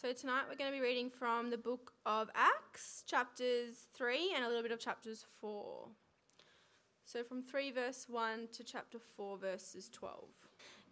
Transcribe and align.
So 0.00 0.12
tonight 0.12 0.44
we're 0.48 0.54
going 0.54 0.70
to 0.70 0.76
be 0.76 0.80
reading 0.80 1.10
from 1.10 1.50
the 1.50 1.58
book 1.58 1.90
of 2.06 2.30
Acts, 2.32 3.02
chapters 3.04 3.88
3 3.96 4.32
and 4.36 4.44
a 4.44 4.46
little 4.46 4.62
bit 4.62 4.70
of 4.70 4.78
chapters 4.78 5.26
4. 5.40 5.88
So 7.04 7.24
from 7.24 7.42
3 7.42 7.72
verse 7.72 8.06
1 8.08 8.46
to 8.52 8.62
chapter 8.62 8.98
4 9.16 9.38
verses 9.38 9.90
12. 9.92 10.14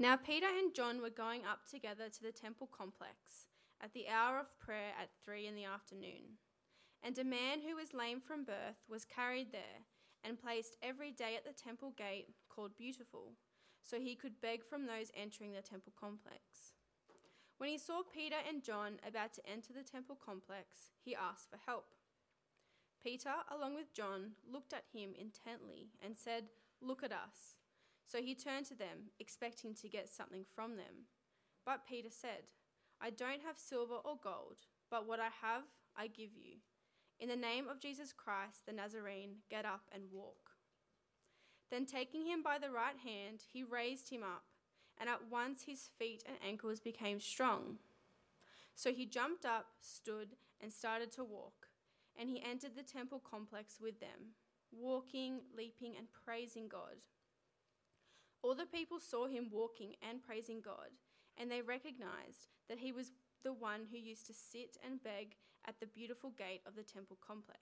Now 0.01 0.17
Peter 0.17 0.49
and 0.49 0.75
John 0.75 1.01
were 1.01 1.11
going 1.11 1.43
up 1.45 1.61
together 1.71 2.09
to 2.09 2.21
the 2.21 2.33
temple 2.33 2.69
complex 2.77 3.47
at 3.81 3.95
the 3.95 4.09
hour 4.09 4.41
of 4.41 4.59
prayer 4.59 4.91
at 5.01 5.11
3 5.25 5.47
in 5.47 5.55
the 5.55 5.67
afternoon. 5.67 6.43
And 7.01 7.17
a 7.17 7.23
man 7.23 7.61
who 7.61 7.77
was 7.77 7.95
lame 7.95 8.21
from 8.21 8.43
birth 8.43 8.83
was 8.91 9.05
carried 9.05 9.53
there 9.53 9.87
and 10.25 10.43
placed 10.43 10.79
every 10.83 11.13
day 11.13 11.37
at 11.37 11.45
the 11.45 11.53
temple 11.53 11.93
gate 11.97 12.31
called 12.49 12.77
Beautiful, 12.77 13.35
so 13.81 14.01
he 14.01 14.17
could 14.17 14.41
beg 14.41 14.65
from 14.65 14.87
those 14.87 15.13
entering 15.15 15.53
the 15.53 15.63
temple 15.63 15.93
complex. 15.97 16.73
When 17.59 17.71
he 17.71 17.79
saw 17.79 18.03
Peter 18.03 18.37
and 18.47 18.63
John 18.63 19.01
about 19.07 19.33
to 19.35 19.49
enter 19.51 19.73
the 19.73 19.83
temple 19.83 20.19
complex, 20.23 20.93
he 21.03 21.17
asked 21.17 21.49
for 21.51 21.59
help. 21.65 21.87
Peter, 23.03 23.33
along 23.51 23.75
with 23.75 23.95
John, 23.95 24.33
looked 24.51 24.73
at 24.73 24.85
him 24.93 25.11
intently 25.19 25.91
and 26.05 26.17
said, 26.17 26.45
Look 26.83 27.03
at 27.03 27.13
us. 27.13 27.57
So 28.05 28.19
he 28.19 28.35
turned 28.35 28.67
to 28.67 28.75
them, 28.75 29.11
expecting 29.19 29.75
to 29.75 29.89
get 29.89 30.09
something 30.09 30.45
from 30.55 30.77
them. 30.77 31.09
But 31.65 31.87
Peter 31.89 32.11
said, 32.11 32.53
I 33.01 33.11
don't 33.11 33.43
have 33.43 33.59
silver 33.59 33.97
or 34.05 34.19
gold, 34.23 34.59
but 34.91 35.09
what 35.09 35.21
I 35.21 35.31
have, 35.43 35.65
I 35.97 36.07
give 36.07 36.31
you. 36.37 36.59
In 37.19 37.29
the 37.29 37.37
name 37.37 37.67
of 37.69 37.81
Jesus 37.81 38.13
Christ 38.13 38.67
the 38.67 38.73
Nazarene, 38.73 39.37
get 39.51 39.65
up 39.65 39.83
and 39.93 40.05
walk. 40.13 40.51
Then, 41.71 41.87
taking 41.87 42.27
him 42.27 42.43
by 42.43 42.59
the 42.59 42.71
right 42.71 42.97
hand, 43.03 43.43
he 43.53 43.65
raised 43.65 44.11
him 44.11 44.23
up 44.23 44.45
and 45.01 45.09
at 45.09 45.31
once 45.31 45.63
his 45.63 45.91
feet 45.99 46.23
and 46.27 46.37
ankles 46.47 46.81
became 46.81 47.21
strong. 47.21 47.79
So 48.75 48.93
he 48.93 49.07
jumped 49.07 49.45
up, 49.45 49.67
stood, 49.81 50.37
and 50.61 50.73
started 50.73 51.13
to 51.13 51.25
walk, 51.25 51.69
and 52.19 52.29
he 52.29 52.43
entered 52.43 52.77
the 52.77 52.83
temple 52.83 53.23
complex 53.29 53.77
with 53.81 54.01
them, 54.01 54.35
walking, 54.73 55.41
leaping, 55.57 55.95
and 55.97 56.07
praising 56.25 56.69
God. 56.69 56.97
All 58.43 58.55
the 58.55 58.67
people 58.67 58.99
saw 59.01 59.27
him 59.27 59.49
walking 59.51 59.95
and 60.09 60.23
praising 60.23 60.61
God, 60.61 60.91
and 61.37 61.51
they 61.51 61.63
recognized 61.63 62.49
that 62.69 62.79
he 62.79 62.93
was 62.93 63.13
the 63.43 63.53
one 63.53 63.87
who 63.91 63.99
used 63.99 64.27
to 64.27 64.35
sit 64.35 64.77
and 64.85 65.03
beg 65.03 65.37
at 65.67 65.81
the 65.81 65.87
beautiful 65.87 66.31
gate 66.31 66.63
of 66.67 66.77
the 66.77 66.83
temple 66.83 67.19
complex. 67.27 67.61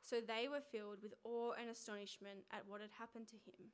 So 0.00 0.16
they 0.20 0.48
were 0.48 0.60
filled 0.60 1.02
with 1.02 1.14
awe 1.24 1.52
and 1.60 1.68
astonishment 1.68 2.46
at 2.52 2.62
what 2.68 2.80
had 2.80 2.90
happened 2.98 3.28
to 3.28 3.36
him. 3.36 3.70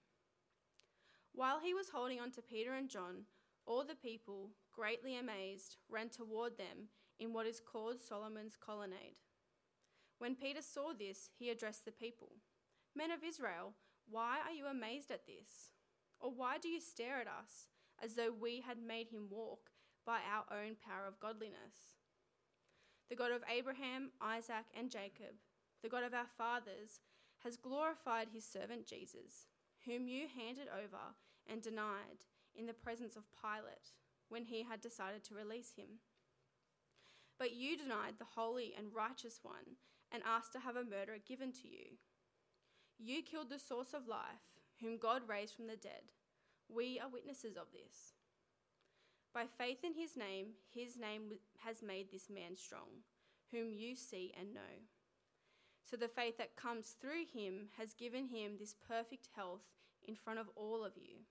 While 1.35 1.61
he 1.61 1.73
was 1.73 1.89
holding 1.89 2.21
on 2.21 2.31
to 2.33 2.43
Peter 2.43 2.75
and 2.75 2.89
John, 2.89 3.25
all 3.65 3.85
the 3.85 3.95
people, 3.95 4.51
greatly 4.73 5.17
amazed, 5.17 5.77
ran 5.89 6.11
toward 6.11 6.59
them 6.59 6.89
in 7.19 7.33
what 7.33 7.47
is 7.47 7.61
called 7.61 8.01
Solomon's 8.01 8.57
colonnade. 8.57 9.17
When 10.19 10.35
Peter 10.37 10.61
saw 10.61 10.93
this, 10.93 11.31
he 11.39 11.51
addressed 11.51 11.85
the 11.85 11.93
people 11.93 12.33
Men 12.95 13.11
of 13.11 13.25
Israel, 13.25 13.73
why 14.11 14.39
are 14.45 14.53
you 14.53 14.67
amazed 14.67 15.11
at 15.11 15.27
this? 15.27 15.73
Or 16.21 16.31
why 16.31 16.59
do 16.59 16.69
you 16.69 16.81
stare 16.81 17.21
at 17.21 17.27
us 17.27 17.69
as 18.03 18.15
though 18.15 18.31
we 18.31 18.61
had 18.61 18.79
made 18.79 19.09
him 19.09 19.29
walk 19.31 19.71
by 20.05 20.19
our 20.19 20.45
own 20.57 20.77
power 20.77 21.07
of 21.09 21.19
godliness? 21.19 21.97
The 23.09 23.17
God 23.17 23.33
of 23.33 23.43
Abraham, 23.51 24.11
Isaac, 24.21 24.67
and 24.77 24.91
Jacob, 24.91 25.37
the 25.83 25.89
God 25.89 26.05
of 26.05 26.13
our 26.13 26.29
fathers, 26.37 27.01
has 27.43 27.57
glorified 27.57 28.29
his 28.33 28.45
servant 28.45 28.87
Jesus 28.87 29.47
whom 29.87 30.07
you 30.07 30.27
handed 30.29 30.69
over 30.69 31.15
and 31.51 31.63
denied 31.63 32.25
in 32.55 32.67
the 32.67 32.75
presence 32.75 33.17
of 33.17 33.25
Pilate 33.41 33.93
when 34.29 34.45
he 34.45 34.63
had 34.63 34.81
decided 34.81 35.25
to 35.25 35.35
release 35.35 35.73
him. 35.77 36.01
But 37.39 37.55
you 37.55 37.77
denied 37.77 38.15
the 38.19 38.35
holy 38.37 38.75
and 38.77 38.95
righteous 38.95 39.41
one 39.43 39.77
and 40.13 40.23
asked 40.25 40.53
to 40.53 40.61
have 40.61 40.77
a 40.77 40.85
murderer 40.85 41.19
given 41.27 41.53
to 41.53 41.69
you. 41.69 41.99
You 42.99 43.23
killed 43.23 43.51
the 43.51 43.59
source 43.59 43.95
of 43.95 44.07
life, 44.07 44.61
whom 44.81 44.99
God 44.99 45.23
raised 45.29 45.55
from 45.55 45.67
the 45.67 45.77
dead. 45.77 46.13
We 46.69 47.01
are 47.01 47.09
witnesses 47.09 47.57
of 47.57 47.73
this. 47.73 48.15
By 49.35 49.45
faith 49.59 49.79
in 49.83 49.95
his 49.95 50.17
name, 50.17 50.49
his 50.73 50.97
name 50.97 51.33
has 51.65 51.83
made 51.83 52.11
this 52.11 52.29
man 52.29 52.55
strong, 52.55 53.03
whom 53.51 53.73
you 53.73 53.97
see 53.97 54.33
and 54.39 54.53
know. 54.53 54.87
So 55.91 55.97
the 55.97 56.09
faith 56.09 56.39
that 56.39 56.57
comes 56.57 56.97
through 57.01 57.25
him 57.33 57.69
has 57.79 57.95
given 57.95 58.29
him 58.29 58.53
this 58.59 58.75
perfect 58.89 59.29
health 59.35 59.65
in 60.07 60.15
front 60.15 60.39
of 60.39 60.49
all 60.55 60.85
of 60.85 60.93
you. 60.97 61.25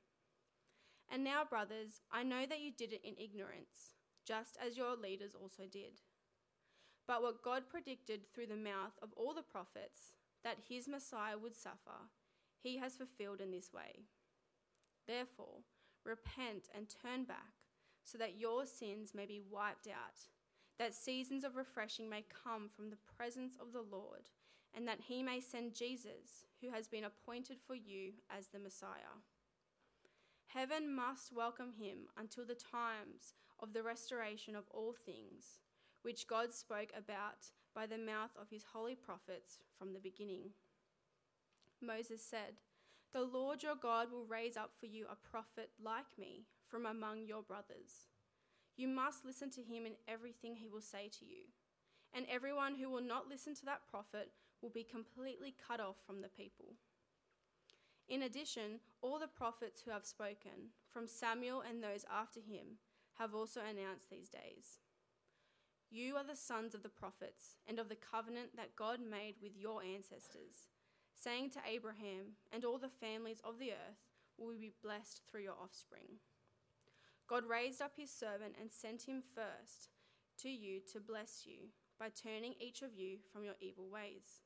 And 1.12 1.24
now, 1.24 1.44
brothers, 1.44 2.02
I 2.12 2.24
know 2.24 2.46
that 2.48 2.62
you 2.62 2.72
did 2.72 2.94
it 2.94 3.02
in 3.04 3.16
ignorance, 3.22 3.96
just 4.26 4.58
as 4.66 4.78
your 4.78 4.96
leaders 4.96 5.36
also 5.36 5.64
did. 5.70 6.00
But 7.08 7.22
what 7.22 7.44
God 7.44 7.64
predicted 7.70 8.22
through 8.34 8.48
the 8.48 8.56
mouth 8.56 8.94
of 9.02 9.10
all 9.18 9.34
the 9.34 9.42
prophets, 9.42 10.14
that 10.44 10.58
his 10.70 10.88
Messiah 10.88 11.38
would 11.38 11.56
suffer, 11.56 12.08
he 12.64 12.78
has 12.78 12.96
fulfilled 12.96 13.42
in 13.42 13.52
this 13.52 13.74
way. 13.74 14.06
Therefore, 15.08 15.64
repent 16.06 16.70
and 16.74 16.88
turn 16.88 17.26
back, 17.26 17.60
so 18.06 18.18
that 18.18 18.40
your 18.40 18.66
sins 18.66 19.12
may 19.14 19.26
be 19.26 19.42
wiped 19.52 19.88
out, 19.88 20.30
that 20.80 20.96
seasons 20.96 21.44
of 21.44 21.58
refreshing 21.58 22.10
may 22.10 22.24
come 22.44 22.70
from 22.74 22.90
the 22.90 22.98
presence 23.18 23.56
of 23.60 23.74
the 23.74 23.84
Lord 23.84 24.30
and 24.74 24.88
that 24.88 25.02
he 25.08 25.22
may 25.22 25.40
send 25.42 25.76
Jesus, 25.76 26.46
who 26.62 26.72
has 26.72 26.88
been 26.88 27.04
appointed 27.04 27.58
for 27.66 27.76
you 27.76 28.14
as 28.30 28.48
the 28.48 28.60
Messiah. 28.60 29.20
Heaven 30.54 30.94
must 30.94 31.32
welcome 31.34 31.72
him 31.80 32.10
until 32.18 32.46
the 32.46 32.56
times 32.56 33.36
of 33.62 33.72
the 33.72 33.84
restoration 33.84 34.54
of 34.54 34.66
all 34.70 34.94
things, 34.94 35.62
which 36.02 36.28
God 36.28 36.54
spoke 36.54 36.90
about 36.98 37.48
by 37.74 37.86
the 37.86 37.98
mouth 37.98 38.32
of 38.40 38.50
his 38.50 38.66
holy 38.74 38.96
prophets 38.96 39.60
from 39.80 39.94
the 39.94 40.00
beginning. 40.00 40.50
Moses 41.82 42.22
said, 42.22 42.60
The 43.14 43.22
Lord 43.22 43.64
your 43.64 43.78
God 43.82 44.12
will 44.12 44.26
raise 44.26 44.58
up 44.58 44.72
for 44.78 44.88
you 44.88 45.06
a 45.10 45.16
prophet 45.16 45.70
like 45.82 46.18
me 46.20 46.48
from 46.68 46.86
among 46.86 47.26
your 47.26 47.44
brothers. 47.44 48.10
You 48.76 48.90
must 48.90 49.24
listen 49.24 49.52
to 49.52 49.62
him 49.64 49.86
in 49.86 49.94
everything 50.06 50.58
he 50.58 50.68
will 50.68 50.82
say 50.82 51.10
to 51.20 51.26
you. 51.26 51.48
And 52.14 52.26
everyone 52.30 52.76
who 52.76 52.90
will 52.90 53.02
not 53.02 53.30
listen 53.30 53.56
to 53.56 53.66
that 53.66 53.88
prophet 53.90 54.32
will 54.62 54.70
be 54.70 54.84
completely 54.84 55.56
cut 55.66 55.80
off 55.80 55.96
from 56.06 56.22
the 56.22 56.28
people. 56.28 56.74
In 58.12 58.24
addition, 58.24 58.82
all 59.02 59.20
the 59.20 59.28
prophets 59.28 59.82
who 59.82 59.92
have 59.92 60.06
spoken, 60.06 60.76
from 60.90 61.08
Samuel 61.08 61.64
and 61.68 61.82
those 61.82 62.04
after 62.12 62.42
him, 62.42 62.76
have 63.14 63.34
also 63.34 63.62
announced 63.62 64.10
these 64.10 64.28
days. 64.28 64.80
You 65.90 66.18
are 66.18 66.26
the 66.26 66.36
sons 66.36 66.76
of 66.76 66.84
the 66.84 66.90
prophets 66.90 67.56
and 67.66 67.80
of 67.80 67.88
the 67.88 67.96
covenant 67.96 68.58
that 68.58 68.76
God 68.76 69.00
made 69.00 69.36
with 69.42 69.56
your 69.56 69.82
ancestors, 69.82 70.68
saying 71.16 71.52
to 71.52 71.60
Abraham, 71.66 72.36
and 72.52 72.66
all 72.66 72.78
the 72.78 72.90
families 72.90 73.40
of 73.46 73.60
the 73.60 73.72
earth 73.72 74.04
will 74.38 74.56
be 74.60 74.74
blessed 74.84 75.22
through 75.32 75.44
your 75.44 75.56
offspring. 75.64 76.20
God 77.30 77.46
raised 77.48 77.82
up 77.82 77.94
his 77.96 78.12
servant 78.12 78.56
and 78.60 78.70
sent 78.70 79.04
him 79.04 79.24
first 79.34 79.88
to 80.42 80.50
you 80.50 80.82
to 80.92 81.00
bless 81.00 81.44
you 81.46 81.70
by 81.98 82.10
turning 82.10 82.56
each 82.60 82.82
of 82.82 82.94
you 82.94 83.20
from 83.32 83.46
your 83.46 83.56
evil 83.62 83.88
ways. 83.90 84.42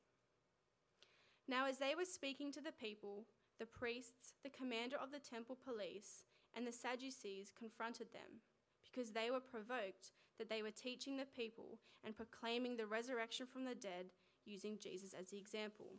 Now, 1.48 1.66
as 1.66 1.78
they 1.78 1.94
were 1.96 2.04
speaking 2.04 2.52
to 2.52 2.60
the 2.60 2.72
people, 2.72 3.24
the 3.58 3.66
priests, 3.66 4.34
the 4.42 4.50
commander 4.50 4.96
of 4.96 5.10
the 5.12 5.18
temple 5.18 5.56
police, 5.56 6.24
and 6.54 6.66
the 6.66 6.72
Sadducees 6.72 7.52
confronted 7.56 8.12
them, 8.12 8.40
because 8.84 9.12
they 9.12 9.30
were 9.30 9.40
provoked 9.40 10.12
that 10.38 10.48
they 10.48 10.62
were 10.62 10.70
teaching 10.70 11.16
the 11.16 11.26
people 11.26 11.78
and 12.04 12.16
proclaiming 12.16 12.76
the 12.76 12.86
resurrection 12.86 13.46
from 13.46 13.64
the 13.64 13.74
dead 13.74 14.12
using 14.44 14.78
Jesus 14.78 15.14
as 15.18 15.28
the 15.28 15.38
example. 15.38 15.96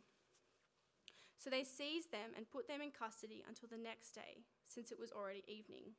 So 1.38 1.50
they 1.50 1.64
seized 1.64 2.10
them 2.10 2.34
and 2.36 2.50
put 2.50 2.66
them 2.66 2.80
in 2.80 2.90
custody 2.90 3.44
until 3.46 3.68
the 3.68 3.82
next 3.82 4.12
day, 4.12 4.42
since 4.66 4.90
it 4.90 4.98
was 4.98 5.12
already 5.12 5.44
evening. 5.46 5.94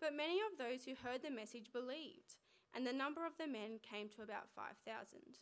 But 0.00 0.14
many 0.14 0.40
of 0.40 0.58
those 0.58 0.84
who 0.84 0.92
heard 0.94 1.22
the 1.22 1.30
message 1.30 1.72
believed, 1.72 2.36
and 2.74 2.86
the 2.86 2.92
number 2.92 3.24
of 3.24 3.32
the 3.38 3.46
men 3.46 3.80
came 3.80 4.08
to 4.10 4.22
about 4.22 4.52
5,000. 4.54 5.40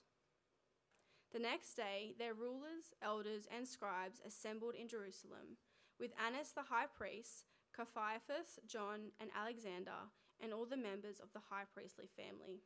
The 1.32 1.38
next 1.38 1.75
day, 1.75 2.14
their 2.19 2.34
rulers, 2.34 2.94
elders, 3.02 3.46
and 3.55 3.67
scribes 3.67 4.20
assembled 4.26 4.75
in 4.75 4.88
Jerusalem, 4.88 5.58
with 5.99 6.12
Annas 6.25 6.52
the 6.52 6.62
high 6.62 6.87
priest, 6.87 7.44
Caiaphas, 7.76 8.58
John, 8.67 9.12
and 9.20 9.31
Alexander, 9.37 10.12
and 10.40 10.52
all 10.52 10.67
the 10.67 10.76
members 10.76 11.20
of 11.20 11.32
the 11.32 11.43
high 11.50 11.64
priestly 11.73 12.08
family. 12.17 12.62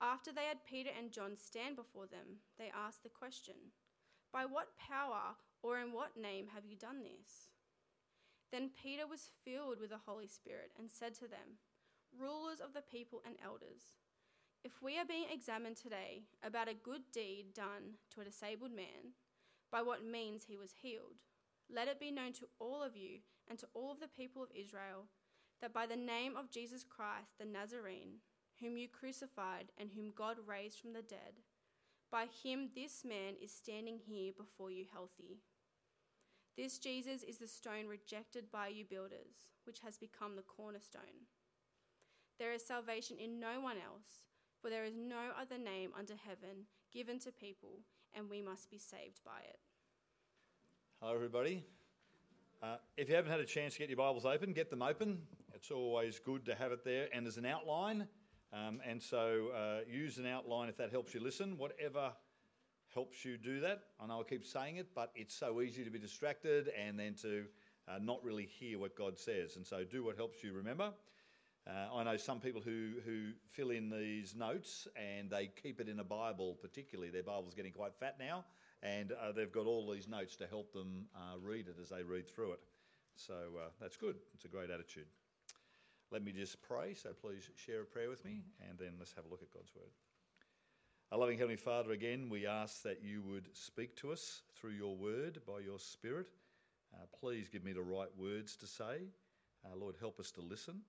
After 0.00 0.32
they 0.32 0.44
had 0.44 0.66
Peter 0.66 0.90
and 0.96 1.12
John 1.12 1.36
stand 1.36 1.76
before 1.76 2.06
them, 2.06 2.44
they 2.58 2.70
asked 2.74 3.02
the 3.02 3.08
question 3.08 3.72
By 4.32 4.44
what 4.44 4.76
power 4.78 5.36
or 5.62 5.78
in 5.78 5.92
what 5.92 6.16
name 6.16 6.48
have 6.54 6.64
you 6.66 6.76
done 6.76 7.02
this? 7.02 7.50
Then 8.52 8.70
Peter 8.70 9.06
was 9.06 9.30
filled 9.44 9.80
with 9.80 9.90
the 9.90 10.06
Holy 10.06 10.28
Spirit 10.28 10.72
and 10.78 10.90
said 10.90 11.14
to 11.14 11.28
them, 11.28 11.58
Rulers 12.16 12.60
of 12.60 12.72
the 12.72 12.82
people 12.82 13.22
and 13.26 13.36
elders, 13.44 13.96
if 14.66 14.82
we 14.82 14.98
are 14.98 15.04
being 15.04 15.26
examined 15.32 15.76
today 15.76 16.24
about 16.42 16.68
a 16.68 16.74
good 16.74 17.02
deed 17.12 17.54
done 17.54 17.94
to 18.12 18.20
a 18.20 18.24
disabled 18.24 18.72
man, 18.74 19.14
by 19.70 19.80
what 19.80 20.04
means 20.04 20.42
he 20.42 20.56
was 20.56 20.72
healed, 20.82 21.22
let 21.72 21.86
it 21.86 22.00
be 22.00 22.10
known 22.10 22.32
to 22.32 22.48
all 22.58 22.82
of 22.82 22.96
you 22.96 23.20
and 23.48 23.60
to 23.60 23.68
all 23.74 23.92
of 23.92 24.00
the 24.00 24.08
people 24.08 24.42
of 24.42 24.48
Israel 24.56 25.06
that 25.62 25.72
by 25.72 25.86
the 25.86 25.94
name 25.94 26.36
of 26.36 26.50
Jesus 26.50 26.82
Christ 26.82 27.38
the 27.38 27.44
Nazarene, 27.44 28.18
whom 28.60 28.76
you 28.76 28.88
crucified 28.88 29.66
and 29.78 29.88
whom 29.94 30.12
God 30.16 30.36
raised 30.44 30.80
from 30.80 30.92
the 30.92 31.02
dead. 31.02 31.38
By 32.10 32.26
him, 32.42 32.70
this 32.74 33.04
man 33.04 33.34
is 33.40 33.52
standing 33.52 34.00
here 34.04 34.32
before 34.36 34.72
you 34.72 34.84
healthy. 34.92 35.38
This 36.56 36.78
Jesus 36.78 37.22
is 37.22 37.38
the 37.38 37.46
stone 37.46 37.86
rejected 37.86 38.50
by 38.50 38.68
you 38.68 38.84
builders, 38.84 39.46
which 39.64 39.78
has 39.84 39.96
become 39.96 40.34
the 40.34 40.42
cornerstone. 40.42 41.30
There 42.40 42.52
is 42.52 42.66
salvation 42.66 43.16
in 43.18 43.38
no 43.38 43.60
one 43.60 43.76
else, 43.76 44.26
for 44.66 44.70
there 44.70 44.84
is 44.84 44.96
no 44.96 45.30
other 45.40 45.62
name 45.62 45.90
under 45.96 46.14
heaven 46.26 46.66
given 46.92 47.20
to 47.20 47.30
people, 47.30 47.78
and 48.14 48.28
we 48.28 48.42
must 48.42 48.68
be 48.68 48.78
saved 48.78 49.20
by 49.24 49.38
it. 49.48 49.60
Hello, 51.00 51.14
everybody. 51.14 51.62
Uh, 52.60 52.78
if 52.96 53.08
you 53.08 53.14
haven't 53.14 53.30
had 53.30 53.38
a 53.38 53.44
chance 53.44 53.74
to 53.74 53.78
get 53.78 53.88
your 53.88 53.98
Bibles 53.98 54.26
open, 54.26 54.52
get 54.52 54.68
them 54.68 54.82
open. 54.82 55.18
It's 55.54 55.70
always 55.70 56.18
good 56.18 56.44
to 56.46 56.56
have 56.56 56.72
it 56.72 56.84
there. 56.84 57.06
And 57.14 57.24
there's 57.24 57.36
an 57.36 57.46
outline. 57.46 58.08
Um, 58.52 58.80
and 58.84 59.00
so 59.00 59.50
uh, 59.54 59.88
use 59.88 60.18
an 60.18 60.26
outline 60.26 60.68
if 60.68 60.76
that 60.78 60.90
helps 60.90 61.14
you 61.14 61.20
listen. 61.20 61.56
Whatever 61.58 62.10
helps 62.92 63.24
you 63.24 63.38
do 63.38 63.60
that. 63.60 63.82
I 64.00 64.08
know 64.08 64.18
I 64.18 64.24
keep 64.28 64.44
saying 64.44 64.78
it, 64.78 64.88
but 64.96 65.12
it's 65.14 65.34
so 65.36 65.60
easy 65.60 65.84
to 65.84 65.90
be 65.90 66.00
distracted 66.00 66.70
and 66.76 66.98
then 66.98 67.14
to 67.22 67.44
uh, 67.86 67.98
not 68.02 68.18
really 68.24 68.46
hear 68.46 68.80
what 68.80 68.96
God 68.96 69.16
says. 69.16 69.54
And 69.54 69.64
so 69.64 69.84
do 69.84 70.02
what 70.02 70.16
helps 70.16 70.42
you 70.42 70.52
remember. 70.52 70.92
Uh, 71.66 71.96
I 71.96 72.04
know 72.04 72.16
some 72.16 72.38
people 72.38 72.60
who, 72.64 72.92
who 73.04 73.30
fill 73.50 73.70
in 73.70 73.90
these 73.90 74.36
notes 74.36 74.86
and 74.94 75.28
they 75.28 75.50
keep 75.60 75.80
it 75.80 75.88
in 75.88 75.98
a 75.98 76.04
Bible, 76.04 76.56
particularly. 76.62 77.10
Their 77.10 77.24
Bible's 77.24 77.54
getting 77.54 77.72
quite 77.72 77.92
fat 77.98 78.16
now, 78.20 78.44
and 78.84 79.10
uh, 79.12 79.32
they've 79.32 79.50
got 79.50 79.66
all 79.66 79.90
these 79.90 80.06
notes 80.06 80.36
to 80.36 80.46
help 80.46 80.72
them 80.72 81.06
uh, 81.16 81.38
read 81.42 81.66
it 81.66 81.76
as 81.80 81.88
they 81.88 82.04
read 82.04 82.28
through 82.28 82.52
it. 82.52 82.60
So 83.16 83.34
uh, 83.34 83.70
that's 83.80 83.96
good. 83.96 84.14
It's 84.34 84.44
a 84.44 84.48
great 84.48 84.70
attitude. 84.70 85.06
Let 86.12 86.22
me 86.22 86.30
just 86.30 86.62
pray. 86.62 86.94
So 86.94 87.10
please 87.20 87.50
share 87.56 87.80
a 87.80 87.84
prayer 87.84 88.10
with 88.10 88.24
me, 88.24 88.42
and 88.68 88.78
then 88.78 88.92
let's 88.98 89.12
have 89.14 89.24
a 89.24 89.28
look 89.28 89.42
at 89.42 89.52
God's 89.52 89.74
Word. 89.74 89.90
Our 91.10 91.18
loving 91.18 91.38
Heavenly 91.38 91.56
Father, 91.56 91.90
again, 91.92 92.28
we 92.30 92.46
ask 92.46 92.82
that 92.82 93.02
you 93.02 93.22
would 93.22 93.48
speak 93.54 93.96
to 93.96 94.12
us 94.12 94.42
through 94.54 94.72
your 94.72 94.94
Word 94.94 95.40
by 95.46 95.60
your 95.64 95.80
Spirit. 95.80 96.28
Uh, 96.94 97.06
please 97.18 97.48
give 97.48 97.64
me 97.64 97.72
the 97.72 97.82
right 97.82 98.10
words 98.16 98.54
to 98.56 98.66
say. 98.68 99.08
Uh, 99.64 99.76
Lord, 99.76 99.96
help 99.98 100.20
us 100.20 100.30
to 100.32 100.40
listen. 100.40 100.82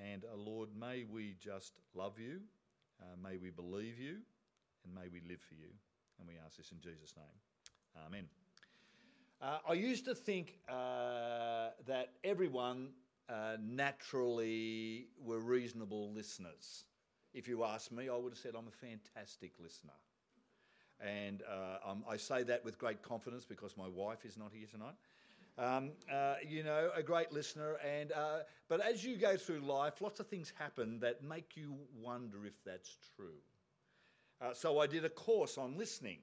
And 0.00 0.24
uh, 0.24 0.36
Lord, 0.36 0.70
may 0.78 1.04
we 1.04 1.36
just 1.38 1.74
love 1.94 2.18
you, 2.18 2.40
uh, 3.00 3.04
may 3.22 3.36
we 3.36 3.50
believe 3.50 3.98
you, 3.98 4.16
and 4.84 4.94
may 4.94 5.08
we 5.12 5.20
live 5.28 5.40
for 5.40 5.54
you. 5.54 5.68
And 6.18 6.28
we 6.28 6.34
ask 6.44 6.56
this 6.56 6.72
in 6.72 6.80
Jesus' 6.80 7.14
name. 7.16 8.04
Amen. 8.06 8.26
Uh, 9.42 9.58
I 9.68 9.72
used 9.72 10.04
to 10.04 10.14
think 10.14 10.58
uh, 10.68 11.70
that 11.86 12.12
everyone 12.24 12.88
uh, 13.28 13.56
naturally 13.60 15.06
were 15.22 15.40
reasonable 15.40 16.12
listeners. 16.12 16.84
If 17.32 17.48
you 17.48 17.64
asked 17.64 17.92
me, 17.92 18.08
I 18.08 18.16
would 18.16 18.32
have 18.32 18.38
said 18.38 18.52
I'm 18.56 18.68
a 18.68 18.86
fantastic 18.86 19.52
listener. 19.58 19.94
And 21.00 21.42
uh, 21.42 21.94
I 22.08 22.16
say 22.18 22.42
that 22.42 22.64
with 22.64 22.78
great 22.78 23.02
confidence 23.02 23.46
because 23.46 23.76
my 23.76 23.88
wife 23.88 24.26
is 24.26 24.36
not 24.36 24.50
here 24.52 24.66
tonight. 24.70 24.96
Um, 25.60 25.90
uh, 26.10 26.36
you 26.48 26.62
know, 26.62 26.90
a 26.96 27.02
great 27.02 27.32
listener. 27.32 27.76
And 27.86 28.12
uh, 28.12 28.38
but 28.68 28.80
as 28.80 29.04
you 29.04 29.16
go 29.16 29.36
through 29.36 29.60
life, 29.60 30.00
lots 30.00 30.18
of 30.18 30.26
things 30.26 30.52
happen 30.58 30.98
that 31.00 31.22
make 31.22 31.54
you 31.54 31.76
wonder 32.00 32.46
if 32.46 32.54
that's 32.64 32.96
true. 33.14 33.40
Uh, 34.40 34.54
so 34.54 34.80
I 34.80 34.86
did 34.86 35.04
a 35.04 35.10
course 35.10 35.58
on 35.58 35.76
listening, 35.76 36.20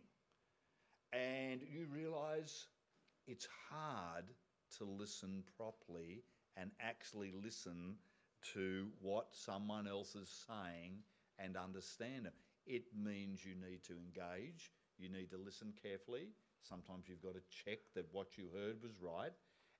and 1.13 1.61
you 1.61 1.85
realise 1.93 2.65
it's 3.27 3.47
hard 3.69 4.25
to 4.79 4.85
listen 4.85 5.43
properly 5.55 6.23
and 6.55 6.71
actually 6.81 7.31
listen 7.43 7.95
to 8.53 8.87
what 9.01 9.27
someone 9.31 9.87
else 9.87 10.15
is 10.15 10.45
saying 10.47 10.93
and 11.37 11.55
understand 11.55 12.25
them. 12.25 12.33
It 12.65 12.85
means 12.99 13.45
you 13.45 13.53
need 13.53 13.83
to 13.83 13.93
engage, 13.93 14.71
you 14.97 15.09
need 15.09 15.29
to 15.29 15.37
listen 15.37 15.73
carefully. 15.79 16.29
Sometimes 16.67 17.07
you've 17.07 17.21
got 17.21 17.35
to 17.35 17.41
check 17.65 17.79
that 17.95 18.05
what 18.11 18.37
you 18.37 18.49
heard 18.53 18.81
was 18.81 19.01
right. 19.01 19.31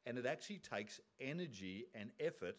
And 0.06 0.18
it 0.18 0.26
actually 0.26 0.60
takes 0.60 1.00
energy 1.20 1.86
and 1.94 2.12
effort 2.20 2.56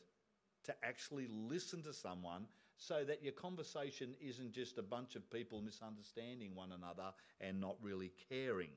to 0.64 0.74
actually 0.82 1.28
listen 1.30 1.82
to 1.82 1.92
someone 1.92 2.44
so 2.76 3.04
that 3.04 3.22
your 3.22 3.32
conversation 3.32 4.14
isn't 4.20 4.52
just 4.52 4.78
a 4.78 4.82
bunch 4.82 5.16
of 5.16 5.28
people 5.30 5.60
misunderstanding 5.60 6.54
one 6.54 6.72
another 6.72 7.10
and 7.40 7.60
not 7.60 7.76
really 7.82 8.12
caring. 8.28 8.70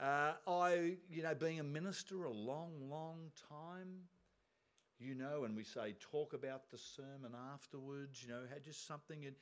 Uh, 0.00 0.32
I, 0.46 0.96
you 1.10 1.22
know, 1.22 1.34
being 1.34 1.60
a 1.60 1.64
minister 1.64 2.24
a 2.24 2.32
long, 2.32 2.72
long 2.88 3.30
time, 3.48 3.88
you 4.98 5.14
know, 5.14 5.44
and 5.44 5.56
we 5.56 5.64
say 5.64 5.94
talk 6.00 6.34
about 6.34 6.70
the 6.70 6.78
sermon 6.78 7.32
afterwards, 7.52 8.22
you 8.22 8.28
know, 8.28 8.42
had 8.52 8.64
just 8.64 8.86
something. 8.86 9.24
And 9.24 9.34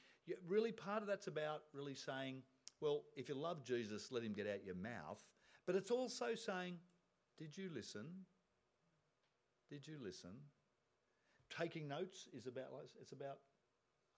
really, 0.47 0.73
part 0.73 1.03
of 1.03 1.09
that's 1.09 1.27
about 1.27 1.62
really 1.73 1.95
saying, 1.95 2.43
well, 2.81 3.02
if 3.17 3.28
you 3.28 3.34
love 3.34 3.64
Jesus, 3.64 4.11
let 4.11 4.23
him 4.23 4.32
get 4.32 4.46
out 4.46 4.64
your 4.64 4.75
mouth. 4.75 5.23
But 5.67 5.75
it's 5.75 5.90
also 5.90 6.34
saying, 6.34 6.75
did 7.38 7.56
you 7.56 7.70
listen? 7.75 8.06
Did 9.70 9.87
you 9.87 9.96
listen? 10.02 10.31
Taking 11.58 11.88
notes 11.88 12.28
is 12.37 12.46
about, 12.46 12.67
it's 13.00 13.12
about, 13.12 13.38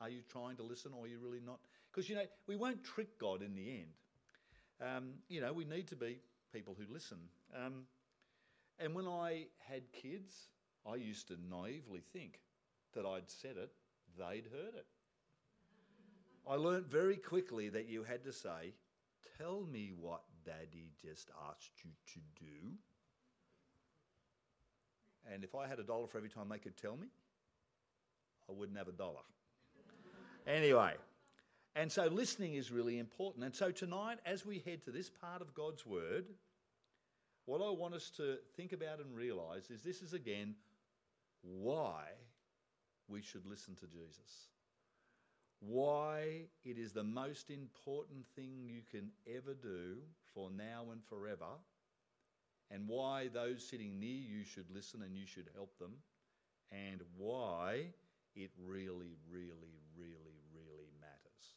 are 0.01 0.09
you 0.09 0.21
trying 0.31 0.57
to 0.57 0.63
listen 0.63 0.93
or 0.93 1.05
are 1.05 1.09
you 1.09 1.19
really 1.23 1.41
not? 1.45 1.59
Because, 1.91 2.09
you 2.09 2.17
know, 2.17 2.25
we 2.47 2.57
won't 2.57 2.85
trick 2.85 3.19
God 3.19 3.43
in 3.43 3.55
the 3.55 3.69
end. 3.71 3.93
Um, 4.81 5.15
you 5.29 5.41
know, 5.41 5.53
we 5.53 5.65
need 5.65 5.89
to 5.89 5.97
be 5.97 6.19
people 6.53 6.77
who 6.79 6.93
listen. 6.93 7.19
Um, 7.55 7.85
and 8.79 8.95
when 8.95 9.07
I 9.07 9.47
had 9.59 9.91
kids, 9.93 10.49
I 10.87 10.97
used 10.97 11.29
to 11.29 11.37
naively 11.51 12.01
think 12.13 12.41
that 12.95 13.05
I'd 13.05 13.29
said 13.29 13.57
it, 13.57 13.73
they'd 14.17 14.47
heard 14.53 14.75
it. 14.75 14.87
I 16.49 16.55
learnt 16.55 16.91
very 16.91 17.17
quickly 17.17 17.69
that 17.69 17.89
you 17.89 18.05
had 18.05 18.25
to 18.25 18.33
say, 18.33 18.73
Tell 19.37 19.67
me 19.71 19.93
what 19.99 20.23
daddy 20.45 20.91
just 21.01 21.31
asked 21.49 21.85
you 21.85 21.91
to 22.15 22.21
do. 22.41 22.73
And 25.33 25.45
if 25.45 25.55
I 25.55 25.67
had 25.69 25.79
a 25.79 25.83
dollar 25.83 26.07
for 26.07 26.17
every 26.17 26.31
time 26.31 26.49
they 26.49 26.59
could 26.59 26.77
tell 26.77 26.97
me, 26.97 27.09
I 28.49 28.53
wouldn't 28.53 28.79
have 28.79 28.89
a 28.89 28.93
dollar. 28.93 29.21
anyway, 30.47 30.95
and 31.77 31.93
so 31.93 32.07
listening 32.07 32.55
is 32.55 32.73
really 32.73 32.99
important. 32.99 33.45
And 33.45 33.55
so 33.55 33.71
tonight, 33.71 34.19
as 34.25 34.47
we 34.47 34.61
head 34.61 34.83
to 34.85 34.91
this 34.91 35.11
part 35.11 35.43
of 35.43 35.55
God's 35.55 35.85
Word, 35.85 36.25
what 37.45 37.61
I 37.61 37.71
want 37.71 37.95
us 37.95 38.11
to 38.17 38.39
think 38.57 38.73
about 38.73 39.01
and 39.01 39.15
realize 39.15 39.71
is 39.71 39.83
this 39.83 40.03
is 40.03 40.15
again 40.15 40.55
why 41.43 42.05
we 43.07 43.23
should 43.23 43.47
listen 43.47 43.75
to 43.77 43.87
Jesus. 43.87 44.49
Why 45.61 46.47
it 46.65 46.79
is 46.79 46.93
the 46.93 47.05
most 47.05 47.51
important 47.51 48.27
thing 48.37 48.65
you 48.65 48.83
can 48.91 49.11
ever 49.27 49.55
do 49.55 49.97
for 50.33 50.51
now 50.51 50.87
and 50.93 51.03
forever, 51.05 51.59
and 52.71 52.87
why 52.87 53.29
those 53.29 53.67
sitting 53.67 53.99
near 53.99 54.21
you 54.21 54.45
should 54.45 54.71
listen 54.71 55.03
and 55.03 55.17
you 55.17 55.27
should 55.27 55.51
help 55.55 55.77
them, 55.79 55.95
and 56.71 57.01
why 57.17 57.87
it 58.37 58.51
really, 58.57 59.17
really, 59.29 59.81
really, 59.97 60.39
really 60.55 60.93
matters. 61.01 61.55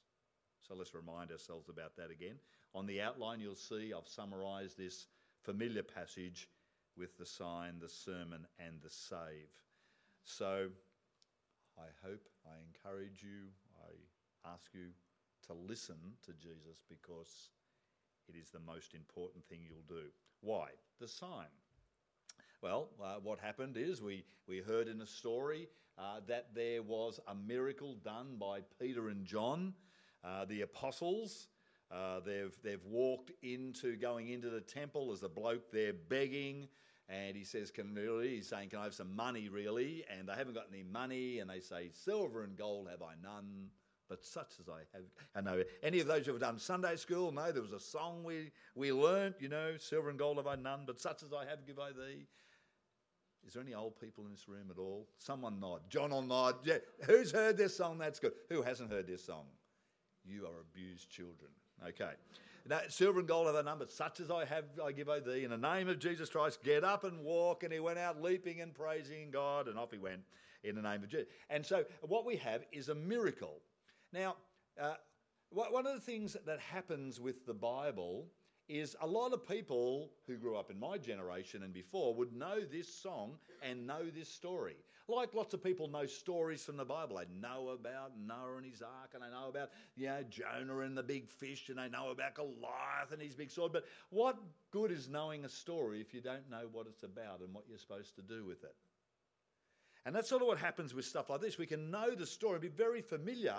So 0.61 0.73
let's 0.73 0.95
remind 0.95 1.31
ourselves 1.31 1.69
about 1.69 1.95
that 1.97 2.09
again. 2.11 2.35
On 2.73 2.87
the 2.87 3.01
outline, 3.01 3.39
you'll 3.39 3.55
see 3.55 3.93
I've 3.95 4.07
summarised 4.07 4.77
this 4.77 5.07
familiar 5.43 5.83
passage 5.83 6.47
with 6.97 7.17
the 7.17 7.25
sign, 7.25 7.79
the 7.79 7.89
sermon, 7.89 8.47
and 8.59 8.75
the 8.81 8.89
save. 8.89 9.51
So 10.23 10.69
I 11.77 11.87
hope, 12.07 12.29
I 12.45 12.55
encourage 12.65 13.21
you, 13.23 13.49
I 13.85 14.53
ask 14.53 14.69
you 14.73 14.87
to 15.47 15.53
listen 15.53 15.97
to 16.25 16.33
Jesus 16.33 16.83
because 16.89 17.49
it 18.27 18.35
is 18.35 18.49
the 18.49 18.59
most 18.59 18.93
important 18.93 19.45
thing 19.45 19.59
you'll 19.67 19.87
do. 19.87 20.05
Why? 20.41 20.69
The 20.99 21.07
sign. 21.07 21.47
Well, 22.61 22.89
uh, 23.01 23.15
what 23.23 23.39
happened 23.39 23.75
is 23.77 24.01
we, 24.01 24.23
we 24.47 24.59
heard 24.59 24.87
in 24.87 25.01
a 25.01 25.07
story 25.07 25.67
uh, 25.97 26.19
that 26.27 26.53
there 26.53 26.81
was 26.83 27.19
a 27.27 27.35
miracle 27.35 27.95
done 27.95 28.37
by 28.39 28.59
Peter 28.79 29.09
and 29.09 29.25
John, 29.25 29.73
uh, 30.23 30.45
the 30.45 30.61
apostles. 30.61 31.47
Uh, 31.91 32.19
they've, 32.19 32.55
they've 32.63 32.85
walked 32.85 33.31
into 33.41 33.95
going 33.97 34.29
into 34.29 34.49
the 34.49 34.61
temple. 34.61 35.11
as 35.11 35.23
a 35.23 35.29
bloke 35.29 35.71
there 35.71 35.93
begging. 35.93 36.67
And 37.11 37.35
he 37.35 37.43
says, 37.43 37.71
Can 37.71 37.93
really, 37.93 38.35
he's 38.35 38.47
saying, 38.47 38.69
Can 38.69 38.79
I 38.79 38.83
have 38.85 38.93
some 38.93 39.15
money 39.15 39.49
really? 39.49 40.03
And 40.09 40.27
they 40.29 40.33
haven't 40.33 40.53
got 40.53 40.67
any 40.71 40.83
money. 40.83 41.39
And 41.39 41.49
they 41.49 41.59
say, 41.59 41.89
Silver 41.93 42.43
and 42.43 42.55
gold 42.55 42.87
have 42.89 43.01
I 43.01 43.13
none, 43.21 43.67
but 44.07 44.23
such 44.23 44.53
as 44.59 44.69
I 44.69 44.79
have. 44.93 45.03
I 45.35 45.41
know 45.41 45.63
any 45.83 45.99
of 45.99 46.07
those 46.07 46.25
who 46.25 46.31
have 46.31 46.41
done 46.41 46.57
Sunday 46.57 46.95
school 46.95 47.31
know 47.31 47.51
there 47.51 47.61
was 47.61 47.73
a 47.73 47.79
song 47.79 48.23
we, 48.23 48.51
we 48.75 48.93
learnt, 48.93 49.35
you 49.39 49.49
know, 49.49 49.73
Silver 49.77 50.09
and 50.09 50.17
gold 50.17 50.37
have 50.37 50.47
I 50.47 50.55
none, 50.55 50.83
but 50.87 50.99
such 50.99 51.21
as 51.23 51.33
I 51.33 51.45
have 51.49 51.65
give 51.67 51.79
I 51.79 51.91
thee. 51.91 52.25
Is 53.45 53.53
there 53.53 53.63
any 53.63 53.73
old 53.73 53.99
people 53.99 54.25
in 54.25 54.31
this 54.31 54.47
room 54.47 54.67
at 54.69 54.77
all? 54.77 55.07
Someone 55.17 55.59
nod. 55.59 55.81
John 55.89 56.11
will 56.11 56.21
nod. 56.21 56.55
Yeah. 56.63 56.77
Who's 57.07 57.31
heard 57.31 57.57
this 57.57 57.75
song? 57.75 57.97
That's 57.97 58.19
good. 58.19 58.33
Who 58.49 58.61
hasn't 58.61 58.91
heard 58.91 59.07
this 59.07 59.23
song? 59.23 59.45
You 60.23 60.45
are 60.45 60.61
abused 60.61 61.09
children. 61.09 61.51
Okay. 61.87 62.11
Silver 62.89 63.19
and 63.19 63.27
gold 63.27 63.47
are 63.47 63.53
the 63.53 63.63
numbers. 63.63 63.93
Such 63.93 64.19
as 64.19 64.29
I 64.31 64.45
have, 64.45 64.65
I 64.83 64.91
give 64.91 65.09
unto 65.09 65.31
thee. 65.31 65.43
In 65.43 65.51
the 65.51 65.57
name 65.57 65.89
of 65.89 65.99
Jesus 65.99 66.29
Christ, 66.29 66.63
get 66.63 66.83
up 66.83 67.03
and 67.03 67.23
walk. 67.23 67.63
And 67.63 67.73
he 67.73 67.79
went 67.79 67.99
out 67.99 68.21
leaping 68.21 68.61
and 68.61 68.73
praising 68.73 69.31
God, 69.31 69.67
and 69.67 69.77
off 69.77 69.91
he 69.91 69.97
went. 69.97 70.21
in 70.63 70.75
the 70.75 70.81
name 70.81 71.03
of 71.03 71.09
Jesus. 71.09 71.27
And 71.49 71.65
so 71.65 71.85
what 72.01 72.25
we 72.25 72.35
have 72.37 72.63
is 72.71 72.89
a 72.89 72.95
miracle. 72.95 73.61
Now, 74.13 74.35
uh, 74.79 74.95
one 75.49 75.85
of 75.85 75.95
the 75.95 76.01
things 76.01 76.37
that 76.45 76.59
happens 76.59 77.19
with 77.19 77.45
the 77.45 77.53
Bible 77.53 78.27
is 78.69 78.95
a 79.01 79.07
lot 79.07 79.33
of 79.33 79.45
people 79.45 80.11
who 80.27 80.37
grew 80.37 80.55
up 80.55 80.71
in 80.71 80.79
my 80.79 80.97
generation 80.97 81.63
and 81.63 81.73
before 81.73 82.15
would 82.15 82.31
know 82.31 82.61
this 82.61 82.87
song 82.93 83.37
and 83.61 83.85
know 83.85 84.03
this 84.15 84.29
story. 84.29 84.77
Like 85.11 85.33
lots 85.33 85.53
of 85.53 85.61
people 85.61 85.89
know 85.89 86.05
stories 86.05 86.63
from 86.63 86.77
the 86.77 86.85
Bible. 86.85 87.17
They 87.17 87.25
know 87.41 87.69
about 87.69 88.13
Noah 88.17 88.57
and 88.57 88.65
his 88.65 88.81
ark, 88.81 89.11
and 89.13 89.21
they 89.21 89.29
know 89.29 89.49
about 89.49 89.71
you 89.97 90.07
know, 90.07 90.23
Jonah 90.29 90.79
and 90.79 90.97
the 90.97 91.03
big 91.03 91.29
fish, 91.29 91.67
and 91.67 91.77
they 91.77 91.89
know 91.89 92.11
about 92.11 92.35
Goliath 92.35 93.11
and 93.11 93.21
his 93.21 93.35
big 93.35 93.51
sword. 93.51 93.73
But 93.73 93.85
what 94.09 94.37
good 94.71 94.89
is 94.89 95.09
knowing 95.09 95.43
a 95.43 95.49
story 95.49 95.99
if 95.99 96.13
you 96.13 96.21
don't 96.21 96.49
know 96.49 96.69
what 96.71 96.87
it's 96.87 97.03
about 97.03 97.41
and 97.41 97.53
what 97.53 97.65
you're 97.67 97.77
supposed 97.77 98.15
to 98.15 98.21
do 98.21 98.45
with 98.45 98.63
it? 98.63 98.75
And 100.05 100.15
that's 100.15 100.29
sort 100.29 100.41
of 100.41 100.47
what 100.47 100.57
happens 100.57 100.93
with 100.93 101.05
stuff 101.05 101.29
like 101.29 101.41
this. 101.41 101.57
We 101.57 101.67
can 101.67 101.91
know 101.91 102.15
the 102.15 102.25
story, 102.25 102.53
and 102.53 102.61
be 102.61 102.69
very 102.69 103.01
familiar, 103.01 103.55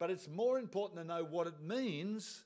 but 0.00 0.10
it's 0.10 0.28
more 0.28 0.58
important 0.58 1.00
to 1.00 1.06
know 1.06 1.24
what 1.24 1.46
it 1.46 1.60
means 1.62 2.42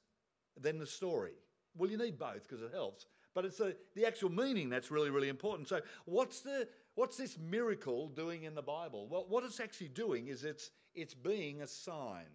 than 0.61 0.79
the 0.79 0.87
story. 0.87 1.33
Well, 1.75 1.91
you 1.91 1.97
need 1.97 2.19
both 2.19 2.47
because 2.47 2.63
it 2.63 2.71
helps, 2.73 3.07
but 3.35 3.47
it's 3.47 3.57
the, 3.57 3.75
the 3.95 4.05
actual 4.05 4.31
meaning 4.31 4.69
that's 4.69 4.91
really, 4.91 5.11
really 5.11 5.31
important. 5.31 5.69
So, 5.69 5.81
what's, 6.05 6.41
the, 6.41 6.69
what's 6.95 7.17
this 7.17 7.39
miracle 7.39 8.09
doing 8.09 8.45
in 8.45 8.55
the 8.55 8.63
Bible? 8.63 9.09
Well, 9.09 9.27
what 9.29 9.45
it's 9.45 9.61
actually 9.61 9.89
doing 9.89 10.29
is 10.29 10.45
it's, 10.45 10.71
it's 10.95 11.15
being 11.15 11.63
a 11.63 11.67
sign. 11.67 12.27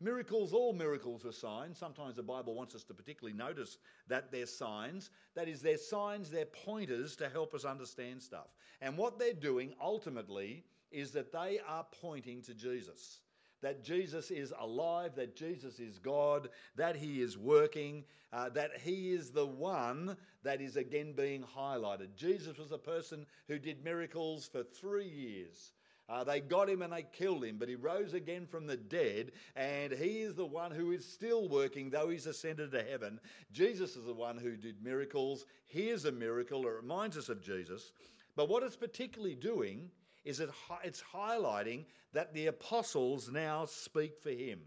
Miracles, 0.00 0.52
all 0.52 0.72
miracles 0.72 1.24
are 1.24 1.32
signs. 1.32 1.78
Sometimes 1.78 2.16
the 2.16 2.22
Bible 2.22 2.54
wants 2.54 2.74
us 2.74 2.84
to 2.84 2.94
particularly 2.94 3.36
notice 3.36 3.78
that 4.08 4.30
they're 4.30 4.46
signs. 4.46 5.10
That 5.34 5.48
is, 5.48 5.62
they're 5.62 5.78
signs, 5.78 6.30
they're 6.30 6.44
pointers 6.44 7.16
to 7.16 7.28
help 7.28 7.54
us 7.54 7.64
understand 7.64 8.22
stuff. 8.22 8.48
And 8.80 8.98
what 8.98 9.18
they're 9.18 9.32
doing 9.32 9.74
ultimately 9.80 10.64
is 10.90 11.12
that 11.12 11.32
they 11.32 11.60
are 11.66 11.86
pointing 12.00 12.42
to 12.42 12.54
Jesus 12.54 13.20
that 13.64 13.82
Jesus 13.82 14.30
is 14.30 14.52
alive, 14.60 15.14
that 15.16 15.34
Jesus 15.34 15.80
is 15.80 15.98
God, 15.98 16.50
that 16.76 16.96
he 16.96 17.22
is 17.22 17.38
working, 17.38 18.04
uh, 18.30 18.50
that 18.50 18.72
he 18.82 19.10
is 19.10 19.30
the 19.30 19.46
one 19.46 20.18
that 20.42 20.60
is 20.60 20.76
again 20.76 21.14
being 21.14 21.42
highlighted. 21.42 22.14
Jesus 22.14 22.58
was 22.58 22.72
a 22.72 22.78
person 22.78 23.24
who 23.48 23.58
did 23.58 23.82
miracles 23.82 24.46
for 24.46 24.62
three 24.62 25.08
years. 25.08 25.72
Uh, 26.10 26.22
they 26.22 26.40
got 26.40 26.68
him 26.68 26.82
and 26.82 26.92
they 26.92 27.06
killed 27.14 27.42
him, 27.42 27.56
but 27.58 27.70
he 27.70 27.74
rose 27.74 28.12
again 28.12 28.46
from 28.46 28.66
the 28.66 28.76
dead, 28.76 29.32
and 29.56 29.90
he 29.92 30.20
is 30.20 30.34
the 30.34 30.44
one 30.44 30.70
who 30.70 30.92
is 30.92 31.10
still 31.10 31.48
working, 31.48 31.88
though 31.88 32.10
he's 32.10 32.26
ascended 32.26 32.70
to 32.70 32.82
heaven. 32.82 33.18
Jesus 33.50 33.96
is 33.96 34.04
the 34.04 34.12
one 34.12 34.36
who 34.36 34.56
did 34.58 34.84
miracles. 34.84 35.46
Here's 35.64 36.04
a 36.04 36.12
miracle. 36.12 36.66
It 36.66 36.82
reminds 36.82 37.16
us 37.16 37.30
of 37.30 37.42
Jesus. 37.42 37.92
But 38.36 38.50
what 38.50 38.62
it's 38.62 38.76
particularly 38.76 39.36
doing 39.36 39.90
is 40.24 40.40
it, 40.40 40.50
it's 40.82 41.02
highlighting 41.14 41.84
that 42.12 42.32
the 42.32 42.46
apostles 42.46 43.30
now 43.30 43.64
speak 43.66 44.18
for 44.22 44.30
him. 44.30 44.60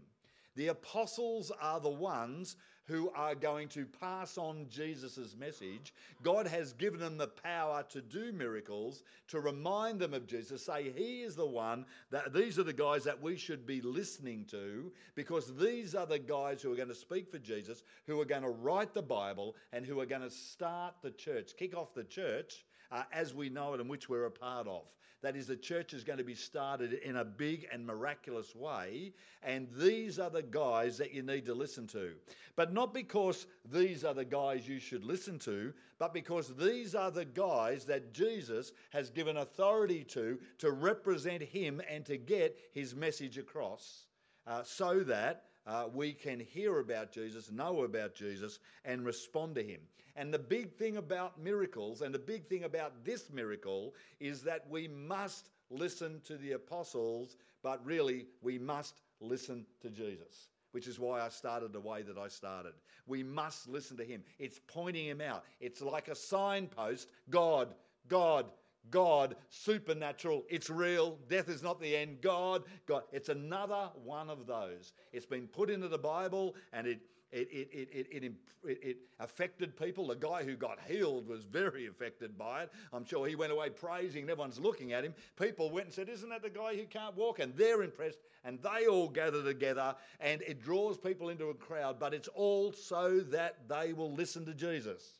The 0.56 0.68
apostles 0.68 1.52
are 1.60 1.80
the 1.80 1.88
ones 1.88 2.56
who 2.88 3.10
are 3.14 3.34
going 3.34 3.68
to 3.68 3.84
pass 3.84 4.38
on 4.38 4.66
Jesus' 4.70 5.36
message. 5.38 5.92
God 6.22 6.46
has 6.46 6.72
given 6.72 6.98
them 6.98 7.18
the 7.18 7.28
power 7.28 7.84
to 7.90 8.00
do 8.00 8.32
miracles, 8.32 9.02
to 9.28 9.40
remind 9.40 10.00
them 10.00 10.14
of 10.14 10.26
Jesus, 10.26 10.64
say, 10.64 10.90
He 10.96 11.20
is 11.20 11.36
the 11.36 11.46
one 11.46 11.84
that 12.10 12.32
these 12.32 12.58
are 12.58 12.64
the 12.64 12.72
guys 12.72 13.04
that 13.04 13.22
we 13.22 13.36
should 13.36 13.66
be 13.66 13.82
listening 13.82 14.46
to, 14.46 14.90
because 15.14 15.54
these 15.54 15.94
are 15.94 16.06
the 16.06 16.18
guys 16.18 16.62
who 16.62 16.72
are 16.72 16.76
going 16.76 16.88
to 16.88 16.94
speak 16.94 17.30
for 17.30 17.38
Jesus, 17.38 17.82
who 18.06 18.18
are 18.20 18.24
going 18.24 18.42
to 18.42 18.48
write 18.48 18.94
the 18.94 19.02
Bible, 19.02 19.54
and 19.72 19.84
who 19.84 20.00
are 20.00 20.06
going 20.06 20.22
to 20.22 20.30
start 20.30 20.94
the 21.02 21.10
church, 21.10 21.52
kick 21.58 21.76
off 21.76 21.94
the 21.94 22.04
church 22.04 22.64
uh, 22.90 23.02
as 23.12 23.34
we 23.34 23.48
know 23.48 23.74
it 23.74 23.80
and 23.80 23.88
which 23.88 24.08
we're 24.08 24.26
a 24.26 24.30
part 24.30 24.66
of. 24.66 24.92
That 25.20 25.34
is, 25.34 25.48
the 25.48 25.56
church 25.56 25.94
is 25.94 26.04
going 26.04 26.18
to 26.18 26.24
be 26.24 26.36
started 26.36 26.92
in 26.92 27.16
a 27.16 27.24
big 27.24 27.66
and 27.72 27.84
miraculous 27.84 28.54
way, 28.54 29.12
and 29.42 29.66
these 29.76 30.20
are 30.20 30.30
the 30.30 30.44
guys 30.44 30.96
that 30.98 31.12
you 31.12 31.22
need 31.22 31.44
to 31.46 31.54
listen 31.54 31.88
to. 31.88 32.12
But 32.54 32.72
not 32.72 32.94
because 32.94 33.46
these 33.64 34.04
are 34.04 34.14
the 34.14 34.24
guys 34.24 34.68
you 34.68 34.78
should 34.78 35.04
listen 35.04 35.40
to, 35.40 35.72
but 35.98 36.14
because 36.14 36.54
these 36.54 36.94
are 36.94 37.10
the 37.10 37.24
guys 37.24 37.84
that 37.86 38.14
Jesus 38.14 38.70
has 38.90 39.10
given 39.10 39.38
authority 39.38 40.04
to 40.04 40.38
to 40.58 40.70
represent 40.70 41.42
him 41.42 41.82
and 41.90 42.04
to 42.06 42.16
get 42.16 42.56
his 42.72 42.94
message 42.94 43.38
across. 43.38 44.06
Uh, 44.46 44.62
so 44.62 45.00
that 45.00 45.47
uh, 45.68 45.84
we 45.92 46.14
can 46.14 46.40
hear 46.40 46.78
about 46.78 47.12
Jesus, 47.12 47.52
know 47.52 47.84
about 47.84 48.14
Jesus, 48.14 48.58
and 48.86 49.04
respond 49.04 49.54
to 49.56 49.62
him. 49.62 49.80
And 50.16 50.32
the 50.32 50.38
big 50.38 50.72
thing 50.72 50.96
about 50.96 51.38
miracles, 51.40 52.00
and 52.00 52.12
the 52.12 52.18
big 52.18 52.48
thing 52.48 52.64
about 52.64 53.04
this 53.04 53.30
miracle, 53.30 53.94
is 54.18 54.42
that 54.42 54.66
we 54.68 54.88
must 54.88 55.50
listen 55.70 56.22
to 56.24 56.38
the 56.38 56.52
apostles, 56.52 57.36
but 57.62 57.84
really 57.84 58.26
we 58.40 58.58
must 58.58 59.02
listen 59.20 59.66
to 59.82 59.90
Jesus. 59.90 60.48
Which 60.72 60.86
is 60.86 60.98
why 60.98 61.20
I 61.20 61.28
started 61.28 61.72
the 61.72 61.80
way 61.80 62.02
that 62.02 62.18
I 62.18 62.28
started. 62.28 62.72
We 63.06 63.22
must 63.22 63.68
listen 63.68 63.96
to 63.98 64.04
him. 64.04 64.22
It's 64.38 64.60
pointing 64.66 65.06
him 65.06 65.20
out. 65.20 65.44
It's 65.60 65.80
like 65.80 66.08
a 66.08 66.14
signpost 66.14 67.08
God, 67.30 67.74
God, 68.08 68.46
God, 68.90 69.36
supernatural, 69.50 70.44
it's 70.48 70.70
real, 70.70 71.18
death 71.28 71.48
is 71.48 71.62
not 71.62 71.80
the 71.80 71.94
end, 71.94 72.20
God, 72.22 72.64
God. 72.86 73.02
It's 73.12 73.28
another 73.28 73.90
one 74.02 74.30
of 74.30 74.46
those. 74.46 74.92
It's 75.12 75.26
been 75.26 75.46
put 75.46 75.70
into 75.70 75.88
the 75.88 75.98
Bible 75.98 76.54
and 76.72 76.86
it, 76.86 77.00
it, 77.30 77.48
it, 77.52 77.88
it, 77.92 78.06
it, 78.10 78.32
it, 78.64 78.96
affected 79.20 79.76
people. 79.76 80.06
The 80.06 80.16
guy 80.16 80.42
who 80.42 80.56
got 80.56 80.78
healed 80.86 81.28
was 81.28 81.44
very 81.44 81.86
affected 81.86 82.38
by 82.38 82.62
it. 82.62 82.72
I'm 82.92 83.04
sure 83.04 83.26
he 83.26 83.34
went 83.34 83.52
away 83.52 83.68
praising, 83.68 84.22
and 84.22 84.30
everyone's 84.30 84.58
looking 84.58 84.92
at 84.92 85.04
him. 85.04 85.14
People 85.38 85.70
went 85.70 85.86
and 85.86 85.94
said, 85.94 86.08
Isn't 86.08 86.30
that 86.30 86.42
the 86.42 86.50
guy 86.50 86.74
who 86.74 86.86
can't 86.86 87.16
walk? 87.16 87.38
And 87.38 87.54
they're 87.54 87.82
impressed, 87.82 88.18
and 88.44 88.58
they 88.62 88.86
all 88.86 89.08
gather 89.08 89.42
together, 89.42 89.94
and 90.20 90.40
it 90.42 90.62
draws 90.62 90.96
people 90.96 91.28
into 91.28 91.50
a 91.50 91.54
crowd, 91.54 92.00
but 92.00 92.14
it's 92.14 92.28
all 92.28 92.72
so 92.72 93.20
that 93.20 93.68
they 93.68 93.92
will 93.92 94.12
listen 94.14 94.46
to 94.46 94.54
Jesus 94.54 95.17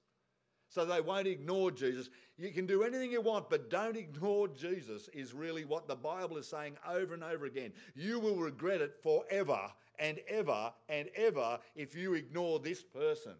so 0.68 0.84
they 0.84 1.00
won't 1.00 1.26
ignore 1.26 1.70
Jesus. 1.70 2.10
You 2.36 2.50
can 2.50 2.66
do 2.66 2.82
anything 2.82 3.10
you 3.10 3.20
want, 3.20 3.50
but 3.50 3.70
don't 3.70 3.96
ignore 3.96 4.48
Jesus, 4.48 5.08
is 5.12 5.34
really 5.34 5.64
what 5.64 5.88
the 5.88 5.96
Bible 5.96 6.36
is 6.36 6.46
saying 6.46 6.76
over 6.88 7.14
and 7.14 7.24
over 7.24 7.46
again. 7.46 7.72
You 7.94 8.20
will 8.20 8.36
regret 8.36 8.80
it 8.80 8.94
forever 9.02 9.60
and 9.98 10.20
ever 10.28 10.72
and 10.88 11.08
ever 11.16 11.58
if 11.74 11.96
you 11.96 12.14
ignore 12.14 12.60
this 12.60 12.82
person. 12.82 13.34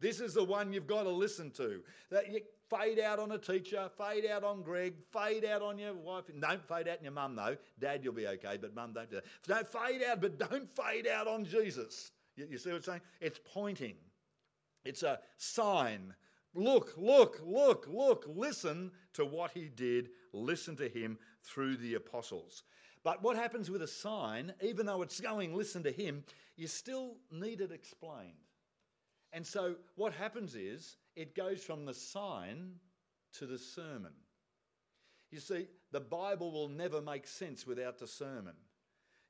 This 0.00 0.20
is 0.20 0.34
the 0.34 0.44
one 0.44 0.72
you've 0.72 0.86
got 0.86 1.04
to 1.04 1.10
listen 1.10 1.50
to. 1.52 1.80
That 2.10 2.30
you 2.30 2.40
fade 2.68 2.98
out 2.98 3.18
on 3.18 3.32
a 3.32 3.38
teacher, 3.38 3.88
fade 3.96 4.26
out 4.26 4.44
on 4.44 4.62
Greg, 4.62 4.94
fade 5.12 5.44
out 5.44 5.62
on 5.62 5.78
your 5.78 5.94
wife. 5.94 6.24
Don't 6.40 6.68
fade 6.68 6.88
out 6.88 6.98
on 6.98 7.04
your 7.04 7.12
mum 7.12 7.34
though. 7.36 7.56
Dad, 7.80 8.04
you'll 8.04 8.12
be 8.12 8.26
okay, 8.26 8.58
but 8.60 8.74
mum, 8.74 8.92
don't 8.92 9.10
do 9.10 9.16
that. 9.16 9.24
Don't 9.46 9.68
fade 9.68 10.02
out, 10.02 10.20
but 10.20 10.38
don't 10.38 10.68
fade 10.68 11.06
out 11.06 11.26
on 11.26 11.44
Jesus. 11.44 12.12
You, 12.36 12.46
you 12.50 12.58
see 12.58 12.70
what 12.70 12.76
I'm 12.76 12.82
saying? 12.82 13.00
It's 13.20 13.40
pointing. 13.52 13.94
It's 14.84 15.02
a 15.02 15.20
sign 15.38 16.14
Look, 16.54 16.94
look, 16.96 17.40
look, 17.44 17.88
look, 17.90 18.24
listen 18.28 18.92
to 19.14 19.24
what 19.24 19.50
he 19.52 19.68
did. 19.68 20.10
Listen 20.32 20.76
to 20.76 20.88
him 20.88 21.18
through 21.42 21.76
the 21.76 21.94
apostles. 21.94 22.62
But 23.02 23.22
what 23.22 23.36
happens 23.36 23.70
with 23.70 23.82
a 23.82 23.88
sign, 23.88 24.54
even 24.62 24.86
though 24.86 25.02
it's 25.02 25.20
going, 25.20 25.54
listen 25.54 25.82
to 25.82 25.92
him, 25.92 26.24
you 26.56 26.68
still 26.68 27.16
need 27.30 27.60
it 27.60 27.72
explained. 27.72 28.32
And 29.32 29.46
so 29.46 29.74
what 29.96 30.14
happens 30.14 30.54
is 30.54 30.96
it 31.16 31.34
goes 31.34 31.62
from 31.62 31.84
the 31.84 31.94
sign 31.94 32.74
to 33.34 33.46
the 33.46 33.58
sermon. 33.58 34.12
You 35.32 35.40
see, 35.40 35.66
the 35.90 36.00
Bible 36.00 36.52
will 36.52 36.68
never 36.68 37.02
make 37.02 37.26
sense 37.26 37.66
without 37.66 37.98
the 37.98 38.06
sermon. 38.06 38.54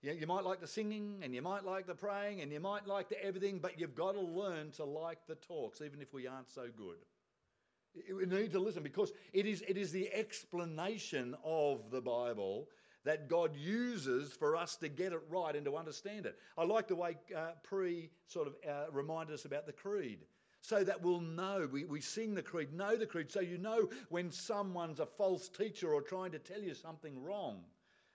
You, 0.03 0.27
might 0.27 0.45
like 0.45 0.61
the 0.61 0.67
singing 0.67 1.21
and 1.23 1.35
you 1.35 1.41
might 1.41 1.65
like 1.65 1.87
the 1.87 1.95
praying 1.95 2.43
and 2.43 2.53
you 2.53 2.61
might 2.61 2.87
like 2.87 3.09
the 3.09 3.25
everything, 3.25 3.59
but 3.59 3.81
you've 3.81 3.95
got 3.95 4.13
to 4.13 4.21
learn 4.21 4.71
to 4.73 4.85
like 4.85 5.27
the 5.27 5.37
talks, 5.37 5.81
even 5.81 6.03
if 6.03 6.13
we 6.13 6.27
aren't 6.27 6.51
so 6.51 6.67
good. 6.77 6.99
We 8.13 8.27
need 8.27 8.53
to 8.53 8.59
listen 8.59 8.83
because 8.83 9.13
it 9.33 9.47
is, 9.47 9.63
it 9.69 9.77
is 9.77 9.93
the 9.93 10.13
explanation 10.13 11.37
of 11.45 11.91
the 11.91 12.01
Bible 12.01 12.69
that 13.05 13.29
God 13.29 13.55
uses 13.55 14.33
for 14.33 14.57
us 14.57 14.77
to 14.77 14.89
get 14.89 15.13
it 15.13 15.21
right 15.29 15.55
and 15.55 15.65
to 15.67 15.77
understand 15.77 16.27
it. 16.27 16.37
I 16.57 16.65
like 16.65 16.89
the 16.89 16.97
way 16.97 17.17
uh, 17.37 17.53
Pre 17.63 18.11
sort 18.27 18.49
of 18.49 18.55
uh, 18.69 18.91
reminded 18.91 19.35
us 19.35 19.45
about 19.45 19.67
the 19.67 19.73
creed. 19.73 20.21
So 20.63 20.83
that 20.83 21.03
we'll 21.03 21.21
know, 21.21 21.69
we, 21.71 21.85
we 21.85 22.01
sing 22.01 22.35
the 22.35 22.43
creed, 22.43 22.73
know 22.73 22.97
the 22.97 23.05
creed, 23.05 23.31
so 23.31 23.41
you 23.41 23.59
know 23.59 23.91
when 24.09 24.33
someone's 24.33 24.99
a 24.99 25.05
false 25.05 25.51
teacher 25.51 25.93
or 25.93 26.01
trying 26.01 26.33
to 26.33 26.39
tell 26.39 26.63
you 26.63 26.73
something 26.73 27.23
wrong. 27.23 27.61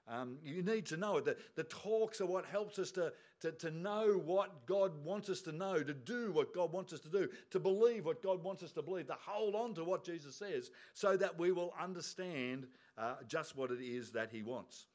Um, 0.10 0.38
you 0.44 0.64
need 0.64 0.88
to 0.88 0.98
know 0.98 1.18
it. 1.18 1.26
The, 1.26 1.38
the 1.56 1.64
talks 1.66 2.20
are 2.20 2.26
what 2.26 2.46
helps 2.46 2.80
us 2.80 2.90
to, 2.92 3.14
to, 3.42 3.52
to 3.52 3.70
know 3.70 4.20
what 4.26 4.66
God 4.66 4.92
wants 5.04 5.30
us 5.30 5.42
to 5.42 5.52
know, 5.52 5.84
to 5.84 5.94
do 5.94 6.32
what 6.32 6.54
God 6.54 6.72
wants 6.72 6.94
us 6.94 7.00
to 7.02 7.10
do, 7.10 7.30
to 7.52 7.60
believe 7.60 8.06
what 8.06 8.24
God 8.24 8.44
wants 8.44 8.64
us 8.64 8.72
to 8.72 8.82
believe, 8.82 9.08
to 9.08 9.18
hold 9.20 9.54
on 9.54 9.76
to 9.76 9.84
what 9.84 10.04
Jesus 10.04 10.36
says 10.36 10.72
so 10.96 11.16
that 11.16 11.38
we 11.38 11.52
will 11.52 11.74
understand 11.80 12.66
uh, 12.98 13.16
just 13.28 13.56
what 13.56 13.70
it 13.70 13.82
is 13.82 14.12
that 14.12 14.30
He 14.32 14.42
wants. 14.42 14.88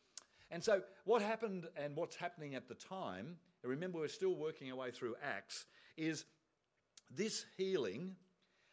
And 0.51 0.63
so, 0.63 0.83
what 1.05 1.23
happened 1.23 1.69
and 1.77 1.97
what's 1.97 2.17
happening 2.17 2.55
at 2.55 2.69
the 2.69 2.75
time, 2.75 3.37
and 3.63 3.71
remember 3.71 3.99
we're 3.99 4.09
still 4.09 4.35
working 4.35 4.71
our 4.71 4.77
way 4.77 4.91
through 4.91 5.15
Acts, 5.23 5.67
is 5.97 6.25
this 7.11 7.47
healing 7.57 8.17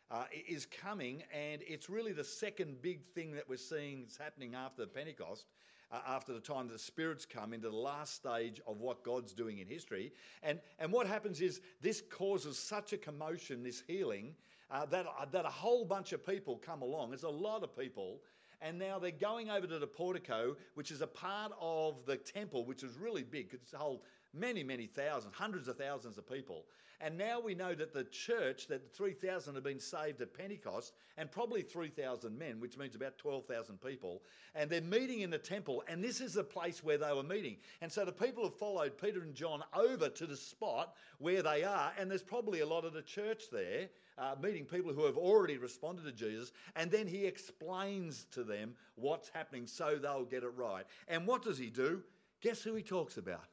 uh, 0.09 0.25
is 0.47 0.65
coming, 0.65 1.23
and 1.33 1.61
it's 1.65 1.89
really 1.89 2.11
the 2.11 2.23
second 2.23 2.81
big 2.81 3.05
thing 3.15 3.31
that 3.31 3.47
we're 3.47 3.57
seeing 3.57 4.05
is 4.07 4.17
happening 4.17 4.55
after 4.55 4.85
Pentecost. 4.85 5.45
Uh, 5.91 5.99
after 6.07 6.33
the 6.33 6.39
time 6.39 6.67
the 6.67 6.79
Spirit's 6.79 7.25
come 7.25 7.53
into 7.53 7.69
the 7.69 7.75
last 7.75 8.15
stage 8.15 8.61
of 8.67 8.79
what 8.79 9.03
God's 9.03 9.33
doing 9.33 9.59
in 9.59 9.67
history. 9.67 10.11
And, 10.43 10.59
and 10.79 10.91
what 10.91 11.07
happens 11.07 11.41
is 11.41 11.61
this 11.81 12.01
causes 12.09 12.57
such 12.57 12.93
a 12.93 12.97
commotion, 12.97 13.63
this 13.63 13.83
healing, 13.87 14.35
uh, 14.69 14.85
that, 14.87 15.05
uh, 15.05 15.25
that 15.31 15.45
a 15.45 15.49
whole 15.49 15.85
bunch 15.85 16.13
of 16.13 16.25
people 16.25 16.57
come 16.57 16.81
along. 16.81 17.09
There's 17.09 17.23
a 17.23 17.29
lot 17.29 17.63
of 17.63 17.77
people. 17.77 18.21
And 18.61 18.77
now 18.77 18.99
they're 18.99 19.11
going 19.11 19.49
over 19.49 19.65
to 19.65 19.79
the 19.79 19.87
portico, 19.87 20.55
which 20.75 20.91
is 20.91 21.01
a 21.01 21.07
part 21.07 21.51
of 21.59 22.05
the 22.05 22.15
temple, 22.15 22.63
which 22.63 22.83
is 22.83 22.95
really 22.95 23.23
big. 23.23 23.49
It's 23.53 23.73
a 23.73 23.77
whole 23.77 24.03
many, 24.33 24.63
many 24.63 24.87
thousands, 24.87 25.35
hundreds 25.35 25.67
of 25.67 25.77
thousands 25.77 26.17
of 26.17 26.27
people. 26.27 26.65
And 27.03 27.17
now 27.17 27.39
we 27.39 27.55
know 27.55 27.73
that 27.73 27.93
the 27.93 28.03
church, 28.03 28.67
that 28.67 28.93
3,000 28.93 29.55
have 29.55 29.63
been 29.63 29.79
saved 29.79 30.21
at 30.21 30.37
Pentecost, 30.37 30.93
and 31.17 31.31
probably 31.31 31.63
3,000 31.63 32.37
men, 32.37 32.59
which 32.59 32.77
means 32.77 32.93
about 32.93 33.17
12,000 33.17 33.81
people. 33.81 34.21
And 34.53 34.69
they're 34.69 34.81
meeting 34.81 35.21
in 35.21 35.31
the 35.31 35.39
temple, 35.39 35.83
and 35.87 36.03
this 36.03 36.21
is 36.21 36.35
the 36.35 36.43
place 36.43 36.83
where 36.83 36.99
they 36.99 37.11
were 37.11 37.23
meeting. 37.23 37.57
And 37.81 37.91
so 37.91 38.05
the 38.05 38.11
people 38.11 38.43
have 38.43 38.55
followed 38.55 38.99
Peter 38.99 39.21
and 39.21 39.33
John 39.33 39.63
over 39.73 40.09
to 40.09 40.25
the 40.27 40.37
spot 40.37 40.93
where 41.17 41.41
they 41.41 41.63
are, 41.63 41.91
and 41.97 42.09
there's 42.09 42.21
probably 42.21 42.59
a 42.59 42.67
lot 42.67 42.85
of 42.85 42.93
the 42.93 43.01
church 43.01 43.45
there. 43.51 43.89
Uh, 44.17 44.35
meeting 44.39 44.65
people 44.65 44.93
who 44.93 45.05
have 45.05 45.17
already 45.17 45.57
responded 45.57 46.03
to 46.03 46.11
Jesus, 46.11 46.51
and 46.75 46.91
then 46.91 47.07
he 47.07 47.25
explains 47.25 48.25
to 48.25 48.43
them 48.43 48.75
what's 48.95 49.29
happening 49.29 49.65
so 49.65 49.95
they'll 49.95 50.25
get 50.25 50.43
it 50.43 50.51
right. 50.55 50.85
And 51.07 51.25
what 51.25 51.41
does 51.41 51.57
he 51.57 51.71
do? 51.71 52.03
Guess 52.41 52.61
who 52.61 52.75
he 52.75 52.83
talks 52.83 53.17
about? 53.17 53.45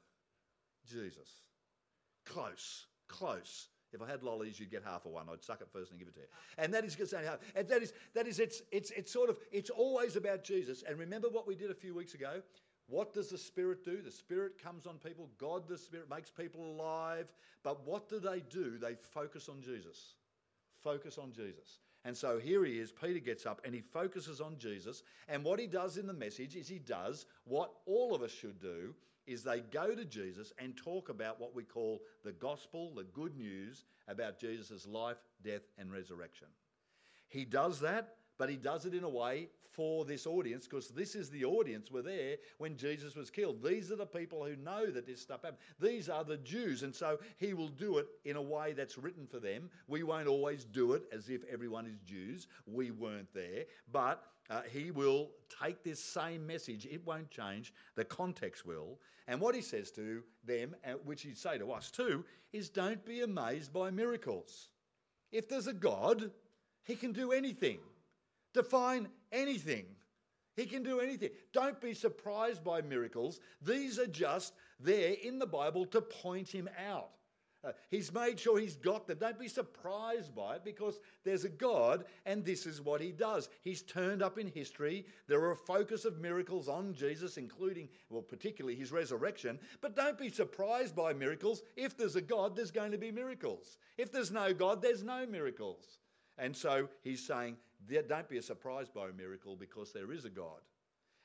Jesus. 0.88 1.42
Close, 2.24 2.86
close. 3.08 3.68
If 3.92 4.02
I 4.02 4.06
had 4.06 4.22
lollies, 4.22 4.60
you'd 4.60 4.70
get 4.70 4.82
half 4.84 5.06
of 5.06 5.12
one. 5.12 5.26
I'd 5.32 5.42
suck 5.42 5.62
it 5.62 5.68
first 5.72 5.90
and 5.90 5.98
give 5.98 6.08
it 6.08 6.14
to 6.14 6.20
you. 6.20 6.26
And 6.58 6.74
that 6.74 6.84
is 6.84 6.94
and 7.54 7.68
that 7.68 7.82
is 7.82 7.92
that 8.14 8.26
is 8.26 8.38
it's 8.38 8.62
it's 8.70 8.90
it's 8.90 9.10
sort 9.10 9.30
of 9.30 9.38
it's 9.50 9.70
always 9.70 10.16
about 10.16 10.44
Jesus. 10.44 10.84
And 10.86 10.98
remember 10.98 11.28
what 11.28 11.46
we 11.46 11.54
did 11.54 11.70
a 11.70 11.74
few 11.74 11.94
weeks 11.94 12.14
ago? 12.14 12.42
What 12.88 13.12
does 13.14 13.28
the 13.28 13.38
Spirit 13.38 13.84
do? 13.84 14.00
The 14.02 14.10
Spirit 14.10 14.62
comes 14.62 14.86
on 14.86 14.96
people. 14.96 15.28
God, 15.38 15.68
the 15.68 15.78
Spirit, 15.78 16.08
makes 16.10 16.30
people 16.30 16.64
alive. 16.64 17.32
But 17.62 17.86
what 17.86 18.08
do 18.08 18.18
they 18.18 18.40
do? 18.40 18.78
They 18.78 18.94
focus 18.94 19.48
on 19.48 19.62
Jesus. 19.62 20.14
Focus 20.82 21.18
on 21.18 21.32
Jesus. 21.32 21.80
And 22.04 22.16
so 22.16 22.38
here 22.38 22.64
he 22.64 22.78
is. 22.78 22.92
Peter 22.92 23.18
gets 23.18 23.44
up 23.44 23.60
and 23.64 23.74
he 23.74 23.80
focuses 23.80 24.40
on 24.40 24.56
Jesus. 24.58 25.02
And 25.28 25.44
what 25.44 25.58
he 25.58 25.66
does 25.66 25.98
in 25.98 26.06
the 26.06 26.12
message 26.12 26.56
is 26.56 26.68
he 26.68 26.78
does 26.78 27.26
what 27.44 27.72
all 27.86 28.14
of 28.14 28.22
us 28.22 28.30
should 28.30 28.60
do 28.60 28.94
is 29.28 29.44
they 29.44 29.60
go 29.60 29.94
to 29.94 30.04
Jesus 30.04 30.52
and 30.58 30.76
talk 30.76 31.08
about 31.08 31.40
what 31.40 31.54
we 31.54 31.62
call 31.62 32.00
the 32.24 32.32
gospel, 32.32 32.94
the 32.94 33.04
good 33.04 33.36
news 33.36 33.84
about 34.08 34.40
Jesus' 34.40 34.86
life, 34.86 35.18
death, 35.44 35.62
and 35.76 35.92
resurrection. 35.92 36.48
He 37.28 37.44
does 37.44 37.80
that, 37.80 38.16
but 38.38 38.48
he 38.48 38.56
does 38.56 38.86
it 38.86 38.94
in 38.94 39.04
a 39.04 39.08
way 39.08 39.48
for 39.70 40.04
this 40.04 40.26
audience 40.26 40.66
because 40.66 40.88
this 40.88 41.14
is 41.14 41.30
the 41.30 41.44
audience 41.44 41.90
were 41.90 42.02
there 42.02 42.36
when 42.58 42.76
Jesus 42.76 43.14
was 43.14 43.30
killed. 43.30 43.62
These 43.62 43.92
are 43.92 43.96
the 43.96 44.06
people 44.06 44.44
who 44.44 44.56
know 44.56 44.86
that 44.86 45.06
this 45.06 45.20
stuff 45.20 45.42
happened. 45.42 45.58
These 45.80 46.08
are 46.08 46.24
the 46.24 46.38
Jews, 46.38 46.82
and 46.82 46.94
so 46.94 47.18
he 47.36 47.54
will 47.54 47.68
do 47.68 47.98
it 47.98 48.06
in 48.24 48.36
a 48.36 48.42
way 48.42 48.72
that's 48.72 48.98
written 48.98 49.26
for 49.26 49.38
them. 49.38 49.70
We 49.86 50.02
won't 50.02 50.26
always 50.26 50.64
do 50.64 50.94
it 50.94 51.04
as 51.12 51.28
if 51.28 51.42
everyone 51.44 51.86
is 51.86 51.98
Jews. 52.00 52.48
We 52.66 52.90
weren't 52.90 53.32
there, 53.34 53.64
but 53.92 54.24
uh, 54.50 54.62
he 54.72 54.90
will 54.90 55.30
take 55.62 55.82
this 55.84 56.02
same 56.02 56.46
message, 56.46 56.86
it 56.86 57.06
won't 57.06 57.30
change, 57.30 57.72
the 57.96 58.04
context 58.04 58.64
will. 58.64 58.98
And 59.26 59.40
what 59.40 59.54
he 59.54 59.60
says 59.60 59.90
to 59.92 60.22
them, 60.44 60.74
uh, 60.86 60.92
which 61.04 61.22
he'd 61.22 61.36
say 61.36 61.58
to 61.58 61.70
us 61.70 61.90
too, 61.90 62.24
is 62.52 62.70
don't 62.70 63.04
be 63.04 63.20
amazed 63.20 63.72
by 63.72 63.90
miracles. 63.90 64.70
If 65.32 65.48
there's 65.48 65.66
a 65.66 65.74
God, 65.74 66.30
he 66.84 66.96
can 66.96 67.12
do 67.12 67.32
anything, 67.32 67.78
define 68.58 69.08
anything. 69.30 69.84
He 70.56 70.66
can 70.66 70.82
do 70.82 70.98
anything. 70.98 71.30
Don't 71.52 71.80
be 71.80 71.94
surprised 71.94 72.64
by 72.64 72.82
miracles. 72.82 73.38
These 73.62 73.98
are 74.00 74.08
just 74.08 74.54
there 74.80 75.14
in 75.22 75.38
the 75.38 75.46
Bible 75.46 75.86
to 75.86 76.00
point 76.00 76.48
him 76.48 76.68
out. 76.90 77.10
Uh, 77.64 77.72
he's 77.90 78.12
made 78.12 78.38
sure 78.38 78.58
he's 78.58 78.76
got 78.76 79.06
them. 79.06 79.18
Don't 79.20 79.38
be 79.38 79.48
surprised 79.48 80.34
by 80.34 80.56
it 80.56 80.64
because 80.64 80.98
there's 81.24 81.44
a 81.44 81.48
God 81.48 82.04
and 82.26 82.44
this 82.44 82.66
is 82.66 82.80
what 82.80 83.00
he 83.00 83.12
does. 83.12 83.48
He's 83.62 83.82
turned 83.82 84.22
up 84.22 84.38
in 84.38 84.48
history. 84.48 85.06
There 85.28 85.40
are 85.40 85.52
a 85.52 85.56
focus 85.56 86.04
of 86.04 86.20
miracles 86.20 86.68
on 86.68 86.92
Jesus, 86.94 87.36
including, 87.36 87.88
well, 88.10 88.22
particularly 88.22 88.76
his 88.76 88.90
resurrection. 88.90 89.58
But 89.80 89.96
don't 89.96 90.18
be 90.18 90.28
surprised 90.28 90.96
by 90.96 91.12
miracles. 91.12 91.62
If 91.76 91.96
there's 91.96 92.16
a 92.16 92.20
God, 92.20 92.56
there's 92.56 92.70
going 92.72 92.92
to 92.92 92.98
be 92.98 93.12
miracles. 93.12 93.78
If 93.96 94.10
there's 94.10 94.32
no 94.32 94.52
God, 94.52 94.82
there's 94.82 95.04
no 95.04 95.26
miracles. 95.26 95.98
And 96.36 96.56
so 96.56 96.88
he's 97.02 97.24
saying, 97.24 97.56
don't 98.08 98.28
be 98.28 98.40
surprised 98.40 98.92
by 98.94 99.08
a 99.08 99.12
miracle 99.12 99.56
because 99.56 99.92
there 99.92 100.12
is 100.12 100.24
a 100.24 100.30
God. 100.30 100.60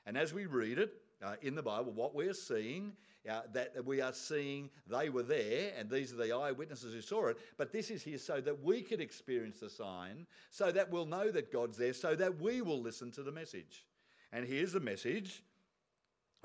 And 0.06 0.18
as 0.18 0.34
we 0.34 0.46
read 0.46 0.80
it 0.80 0.94
uh, 1.24 1.36
in 1.42 1.56
the 1.56 1.64
Bible, 1.64 1.92
what 1.92 2.14
we're 2.14 2.34
seeing 2.34 2.94
uh, 3.30 3.42
that 3.54 3.86
we 3.86 4.02
are 4.02 4.14
seeing 4.14 4.70
they 4.88 5.10
were 5.10 5.24
there, 5.24 5.72
and 5.78 5.90
these 5.90 6.12
are 6.12 6.18
the 6.18 6.36
eyewitnesses 6.36 6.94
who 6.94 7.02
saw 7.02 7.28
it. 7.28 7.38
But 7.58 7.72
this 7.72 7.90
is 7.90 8.04
here 8.04 8.18
so 8.18 8.42
that 8.42 8.62
we 8.62 8.82
could 8.82 9.00
experience 9.00 9.60
the 9.60 9.70
sign, 9.70 10.28
so 10.50 10.72
that 10.72 10.92
we'll 10.92 11.06
know 11.06 11.32
that 11.32 11.52
God's 11.52 11.78
there, 11.78 11.94
so 11.94 12.16
that 12.16 12.42
we 12.42 12.62
will 12.62 12.82
listen 12.82 13.12
to 13.12 13.24
the 13.24 13.32
message. 13.32 13.86
And 14.34 14.46
here's 14.46 14.74
the 14.74 14.82
message 14.82 15.42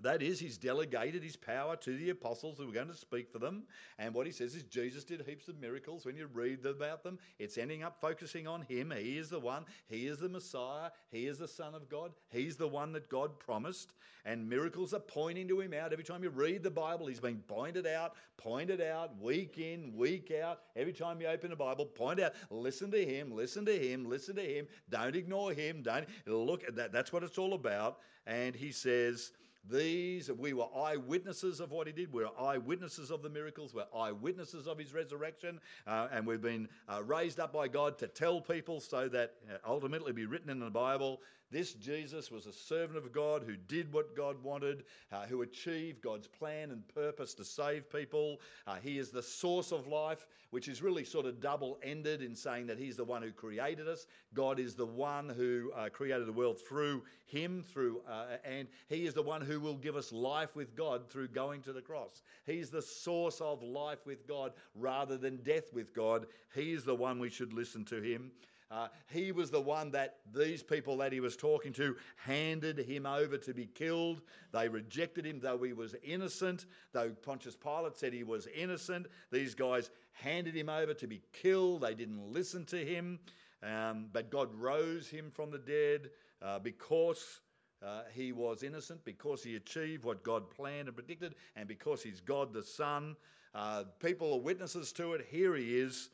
that 0.02 0.22
is, 0.22 0.38
he's 0.38 0.56
delegated 0.56 1.24
his 1.24 1.34
power 1.34 1.74
to 1.76 1.96
the 1.96 2.10
apostles 2.10 2.58
who 2.58 2.66
were 2.66 2.72
going 2.72 2.88
to 2.88 2.94
speak 2.94 3.32
for 3.32 3.40
them. 3.40 3.64
And 3.98 4.14
what 4.14 4.26
he 4.26 4.32
says 4.32 4.54
is 4.54 4.62
Jesus 4.62 5.02
did 5.02 5.24
heaps 5.26 5.48
of 5.48 5.60
miracles. 5.60 6.06
When 6.06 6.16
you 6.16 6.28
read 6.32 6.64
about 6.64 7.02
them, 7.02 7.18
it's 7.40 7.58
ending 7.58 7.82
up 7.82 8.00
focusing 8.00 8.46
on 8.46 8.62
him. 8.62 8.92
He 8.96 9.18
is 9.18 9.28
the 9.28 9.40
one. 9.40 9.64
He 9.88 10.06
is 10.06 10.18
the 10.18 10.28
Messiah. 10.28 10.90
He 11.10 11.26
is 11.26 11.38
the 11.38 11.48
Son 11.48 11.74
of 11.74 11.88
God. 11.88 12.12
He's 12.30 12.56
the 12.56 12.68
one 12.68 12.92
that 12.92 13.08
God 13.08 13.40
promised. 13.40 13.94
And 14.24 14.48
miracles 14.48 14.94
are 14.94 15.00
pointing 15.00 15.48
to 15.48 15.60
him 15.60 15.74
out. 15.74 15.92
Every 15.92 16.04
time 16.04 16.22
you 16.22 16.30
read 16.30 16.62
the 16.62 16.70
Bible, 16.70 17.06
he's 17.06 17.18
being 17.18 17.42
pointed 17.48 17.86
out, 17.86 18.14
pointed 18.36 18.80
out, 18.80 19.20
week 19.20 19.58
in, 19.58 19.92
week 19.96 20.30
out. 20.30 20.60
Every 20.76 20.92
time 20.92 21.20
you 21.20 21.26
open 21.26 21.50
the 21.50 21.56
Bible, 21.56 21.86
point 21.86 22.20
out, 22.20 22.34
listen 22.50 22.92
to 22.92 23.04
him, 23.04 23.34
listen 23.34 23.64
to 23.66 23.76
him, 23.76 24.08
listen 24.08 24.36
to 24.36 24.42
him. 24.42 24.68
Don't 24.90 25.16
ignore 25.16 25.52
him. 25.52 25.82
Don't 25.82 26.06
look 26.26 26.62
at 26.62 26.76
that. 26.76 26.92
That's 26.92 27.12
what 27.12 27.24
it's 27.24 27.38
all 27.38 27.54
about. 27.54 27.98
And 28.26 28.54
he 28.54 28.70
says, 28.70 29.32
these, 29.70 30.30
we 30.30 30.52
were 30.52 30.66
eyewitnesses 30.76 31.60
of 31.60 31.70
what 31.70 31.86
he 31.86 31.92
did. 31.92 32.12
We're 32.12 32.28
eyewitnesses 32.38 33.10
of 33.10 33.22
the 33.22 33.28
miracles. 33.28 33.74
We're 33.74 33.86
eyewitnesses 33.94 34.66
of 34.66 34.78
his 34.78 34.92
resurrection. 34.92 35.60
Uh, 35.86 36.08
and 36.12 36.26
we've 36.26 36.42
been 36.42 36.68
uh, 36.88 37.02
raised 37.02 37.40
up 37.40 37.52
by 37.52 37.68
God 37.68 37.98
to 37.98 38.06
tell 38.06 38.40
people 38.40 38.80
so 38.80 39.08
that 39.08 39.34
uh, 39.50 39.56
ultimately 39.66 40.12
be 40.12 40.26
written 40.26 40.50
in 40.50 40.60
the 40.60 40.70
Bible 40.70 41.20
this 41.50 41.72
Jesus 41.74 42.30
was 42.30 42.46
a 42.46 42.52
servant 42.52 42.98
of 42.98 43.12
God 43.12 43.42
who 43.42 43.56
did 43.56 43.92
what 43.92 44.14
God 44.14 44.42
wanted, 44.42 44.84
uh, 45.10 45.26
who 45.26 45.42
achieved 45.42 46.02
God's 46.02 46.26
plan 46.26 46.70
and 46.70 46.86
purpose 46.88 47.32
to 47.34 47.44
save 47.44 47.90
people. 47.90 48.40
Uh, 48.66 48.76
he 48.82 48.98
is 48.98 49.10
the 49.10 49.22
source 49.22 49.72
of 49.72 49.86
life, 49.86 50.26
which 50.50 50.68
is 50.68 50.82
really 50.82 51.04
sort 51.04 51.26
of 51.26 51.40
double 51.40 51.78
ended 51.82 52.22
in 52.22 52.34
saying 52.34 52.66
that 52.66 52.78
He's 52.78 52.96
the 52.96 53.04
one 53.04 53.22
who 53.22 53.32
created 53.32 53.88
us. 53.88 54.06
God 54.34 54.58
is 54.58 54.74
the 54.74 54.86
one 54.86 55.28
who 55.28 55.70
uh, 55.76 55.88
created 55.88 56.26
the 56.26 56.32
world 56.32 56.58
through 56.68 57.02
Him, 57.26 57.62
through, 57.62 58.02
uh, 58.08 58.36
and 58.44 58.68
He 58.88 59.06
is 59.06 59.14
the 59.14 59.22
one 59.22 59.40
who 59.40 59.60
will 59.60 59.76
give 59.76 59.96
us 59.96 60.12
life 60.12 60.54
with 60.56 60.74
God 60.74 61.08
through 61.08 61.28
going 61.28 61.62
to 61.62 61.72
the 61.72 61.82
cross. 61.82 62.22
He's 62.46 62.70
the 62.70 62.82
source 62.82 63.40
of 63.40 63.62
life 63.62 64.06
with 64.06 64.26
God 64.26 64.52
rather 64.74 65.16
than 65.16 65.38
death 65.38 65.72
with 65.72 65.94
God. 65.94 66.26
He 66.54 66.72
is 66.72 66.84
the 66.84 66.94
one 66.94 67.18
we 67.18 67.30
should 67.30 67.52
listen 67.52 67.84
to 67.86 68.00
Him. 68.00 68.30
Uh, 68.70 68.88
he 69.06 69.32
was 69.32 69.50
the 69.50 69.60
one 69.60 69.90
that 69.90 70.16
these 70.34 70.62
people 70.62 70.96
that 70.98 71.12
he 71.12 71.20
was 71.20 71.36
talking 71.36 71.72
to 71.72 71.96
handed 72.16 72.78
him 72.78 73.06
over 73.06 73.38
to 73.38 73.54
be 73.54 73.66
killed. 73.66 74.20
They 74.52 74.68
rejected 74.68 75.24
him, 75.24 75.40
though 75.40 75.58
he 75.62 75.72
was 75.72 75.94
innocent. 76.02 76.66
Though 76.92 77.10
Pontius 77.10 77.56
Pilate 77.56 77.96
said 77.96 78.12
he 78.12 78.24
was 78.24 78.46
innocent, 78.54 79.06
these 79.32 79.54
guys 79.54 79.90
handed 80.12 80.54
him 80.54 80.68
over 80.68 80.92
to 80.92 81.06
be 81.06 81.22
killed. 81.32 81.80
They 81.80 81.94
didn't 81.94 82.32
listen 82.32 82.66
to 82.66 82.84
him. 82.84 83.18
Um, 83.62 84.08
but 84.12 84.30
God 84.30 84.48
rose 84.54 85.08
him 85.08 85.30
from 85.30 85.50
the 85.50 85.58
dead 85.58 86.10
uh, 86.42 86.58
because. 86.58 87.40
Uh, 87.80 88.00
he 88.12 88.32
was 88.32 88.64
innocent 88.64 89.04
because 89.04 89.40
he 89.40 89.54
achieved 89.54 90.02
what 90.02 90.24
God 90.24 90.50
planned 90.50 90.88
and 90.88 90.96
predicted, 90.96 91.36
and 91.54 91.68
because 91.68 92.02
he's 92.02 92.20
God 92.20 92.52
the 92.52 92.60
Son. 92.60 93.14
Uh, 93.54 93.84
people 94.00 94.34
are 94.34 94.40
witnesses 94.40 94.90
to 94.94 95.14
it. 95.14 95.26
Here 95.30 95.54
he 95.54 95.78
is. 95.78 96.10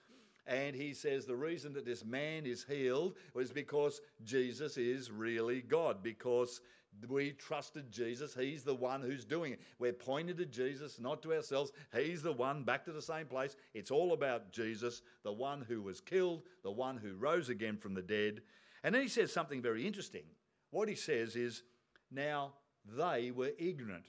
And 0.46 0.76
he 0.76 0.92
says 0.92 1.24
the 1.24 1.36
reason 1.36 1.72
that 1.72 1.86
this 1.86 2.04
man 2.04 2.44
is 2.44 2.64
healed 2.68 3.14
was 3.32 3.50
because 3.50 4.00
Jesus 4.24 4.76
is 4.76 5.10
really 5.10 5.62
God, 5.62 6.02
because 6.02 6.60
we 7.08 7.32
trusted 7.32 7.90
Jesus. 7.90 8.34
He's 8.34 8.62
the 8.62 8.74
one 8.74 9.00
who's 9.00 9.24
doing 9.24 9.54
it. 9.54 9.60
We're 9.78 9.92
pointed 9.92 10.36
to 10.38 10.46
Jesus, 10.46 11.00
not 11.00 11.22
to 11.22 11.34
ourselves. 11.34 11.72
He's 11.94 12.22
the 12.22 12.32
one, 12.32 12.62
back 12.62 12.84
to 12.84 12.92
the 12.92 13.02
same 13.02 13.26
place. 13.26 13.56
It's 13.72 13.90
all 13.90 14.12
about 14.12 14.52
Jesus, 14.52 15.02
the 15.22 15.32
one 15.32 15.64
who 15.66 15.82
was 15.82 16.00
killed, 16.00 16.42
the 16.62 16.70
one 16.70 16.96
who 16.96 17.14
rose 17.14 17.48
again 17.48 17.76
from 17.78 17.94
the 17.94 18.02
dead. 18.02 18.42
And 18.82 18.94
then 18.94 19.02
he 19.02 19.08
says 19.08 19.32
something 19.32 19.62
very 19.62 19.86
interesting. 19.86 20.24
What 20.70 20.88
he 20.88 20.94
says 20.94 21.36
is, 21.36 21.62
now 22.10 22.52
they 22.86 23.30
were 23.30 23.52
ignorant. 23.58 24.04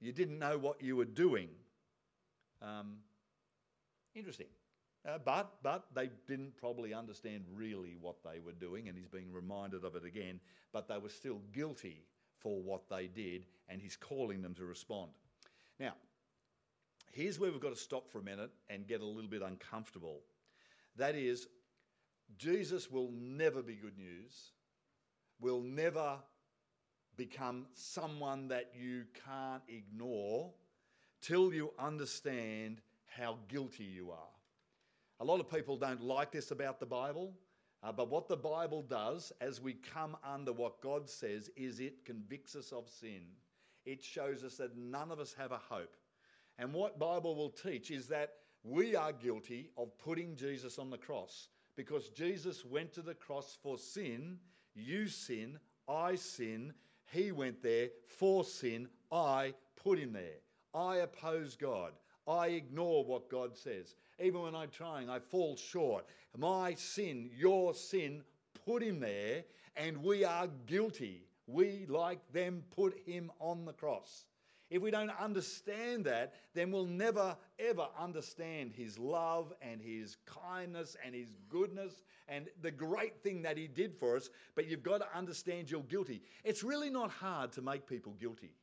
You 0.00 0.12
didn't 0.12 0.38
know 0.38 0.58
what 0.58 0.82
you 0.82 0.96
were 0.96 1.04
doing. 1.04 1.48
Um, 2.60 2.96
interesting. 4.14 4.48
Uh, 5.06 5.18
but, 5.24 5.52
but 5.62 5.84
they 5.94 6.10
didn't 6.26 6.56
probably 6.56 6.92
understand 6.92 7.44
really 7.54 7.96
what 8.00 8.16
they 8.24 8.40
were 8.40 8.52
doing, 8.52 8.88
and 8.88 8.98
he's 8.98 9.06
being 9.06 9.32
reminded 9.32 9.84
of 9.84 9.94
it 9.94 10.04
again. 10.04 10.40
But 10.72 10.88
they 10.88 10.98
were 10.98 11.08
still 11.08 11.40
guilty 11.52 12.04
for 12.38 12.60
what 12.60 12.88
they 12.88 13.06
did, 13.06 13.46
and 13.68 13.80
he's 13.80 13.96
calling 13.96 14.42
them 14.42 14.54
to 14.54 14.64
respond. 14.64 15.12
Now, 15.78 15.94
here's 17.12 17.38
where 17.38 17.52
we've 17.52 17.60
got 17.60 17.74
to 17.74 17.80
stop 17.80 18.10
for 18.10 18.18
a 18.18 18.22
minute 18.22 18.50
and 18.68 18.86
get 18.86 19.00
a 19.00 19.06
little 19.06 19.30
bit 19.30 19.42
uncomfortable. 19.42 20.22
That 20.96 21.14
is, 21.14 21.46
Jesus 22.36 22.90
will 22.90 23.10
never 23.12 23.62
be 23.62 23.74
good 23.74 23.96
news, 23.96 24.50
will 25.40 25.60
never 25.60 26.16
become 27.16 27.66
someone 27.74 28.48
that 28.48 28.72
you 28.78 29.04
can't 29.24 29.62
ignore 29.68 30.52
till 31.22 31.52
you 31.52 31.72
understand 31.78 32.80
how 33.06 33.38
guilty 33.48 33.84
you 33.84 34.10
are. 34.10 34.35
A 35.20 35.24
lot 35.24 35.40
of 35.40 35.50
people 35.50 35.76
don't 35.76 36.02
like 36.02 36.30
this 36.30 36.50
about 36.50 36.78
the 36.78 36.86
Bible, 36.86 37.32
uh, 37.82 37.92
but 37.92 38.10
what 38.10 38.28
the 38.28 38.36
Bible 38.36 38.82
does 38.82 39.32
as 39.40 39.60
we 39.60 39.74
come 39.74 40.16
under 40.24 40.52
what 40.52 40.80
God 40.82 41.08
says 41.08 41.50
is 41.56 41.80
it 41.80 42.04
convicts 42.04 42.54
us 42.54 42.72
of 42.72 42.88
sin. 42.88 43.22
It 43.84 44.02
shows 44.02 44.44
us 44.44 44.56
that 44.56 44.76
none 44.76 45.10
of 45.10 45.20
us 45.20 45.32
have 45.34 45.52
a 45.52 45.60
hope. 45.70 45.96
And 46.58 46.72
what 46.72 46.98
Bible 46.98 47.34
will 47.34 47.50
teach 47.50 47.90
is 47.90 48.08
that 48.08 48.34
we 48.62 48.96
are 48.96 49.12
guilty 49.12 49.70
of 49.76 49.96
putting 49.98 50.36
Jesus 50.36 50.78
on 50.78 50.90
the 50.90 50.98
cross 50.98 51.48
because 51.76 52.08
Jesus 52.08 52.64
went 52.64 52.92
to 52.94 53.02
the 53.02 53.14
cross 53.14 53.56
for 53.62 53.78
sin. 53.78 54.38
You 54.74 55.06
sin, 55.08 55.58
I 55.88 56.16
sin. 56.16 56.72
He 57.12 57.30
went 57.30 57.62
there 57.62 57.90
for 58.18 58.42
sin. 58.42 58.88
I 59.12 59.54
put 59.82 59.98
him 59.98 60.12
there. 60.12 60.40
I 60.74 60.96
oppose 60.96 61.56
God. 61.56 61.92
I 62.26 62.48
ignore 62.48 63.04
what 63.04 63.28
God 63.28 63.56
says. 63.56 63.94
Even 64.20 64.42
when 64.42 64.54
I'm 64.54 64.70
trying, 64.70 65.08
I 65.08 65.18
fall 65.18 65.56
short. 65.56 66.06
My 66.36 66.74
sin, 66.74 67.30
your 67.36 67.74
sin, 67.74 68.22
put 68.64 68.82
him 68.82 69.00
there, 69.00 69.44
and 69.76 70.02
we 70.02 70.24
are 70.24 70.48
guilty. 70.66 71.22
We, 71.46 71.86
like 71.88 72.20
them, 72.32 72.64
put 72.74 72.98
him 73.06 73.30
on 73.38 73.64
the 73.64 73.72
cross. 73.72 74.24
If 74.68 74.82
we 74.82 74.90
don't 74.90 75.12
understand 75.20 76.06
that, 76.06 76.34
then 76.54 76.72
we'll 76.72 76.86
never 76.86 77.36
ever 77.60 77.86
understand 77.98 78.72
his 78.74 78.98
love 78.98 79.52
and 79.62 79.80
his 79.80 80.16
kindness 80.26 80.96
and 81.04 81.14
his 81.14 81.28
goodness 81.48 82.02
and 82.28 82.46
the 82.62 82.72
great 82.72 83.22
thing 83.22 83.42
that 83.42 83.56
he 83.56 83.68
did 83.68 83.94
for 83.94 84.16
us. 84.16 84.28
But 84.56 84.66
you've 84.66 84.82
got 84.82 84.98
to 84.98 85.16
understand 85.16 85.70
you're 85.70 85.82
guilty. 85.82 86.20
It's 86.42 86.64
really 86.64 86.90
not 86.90 87.10
hard 87.10 87.52
to 87.52 87.62
make 87.62 87.86
people 87.86 88.14
guilty. 88.18 88.54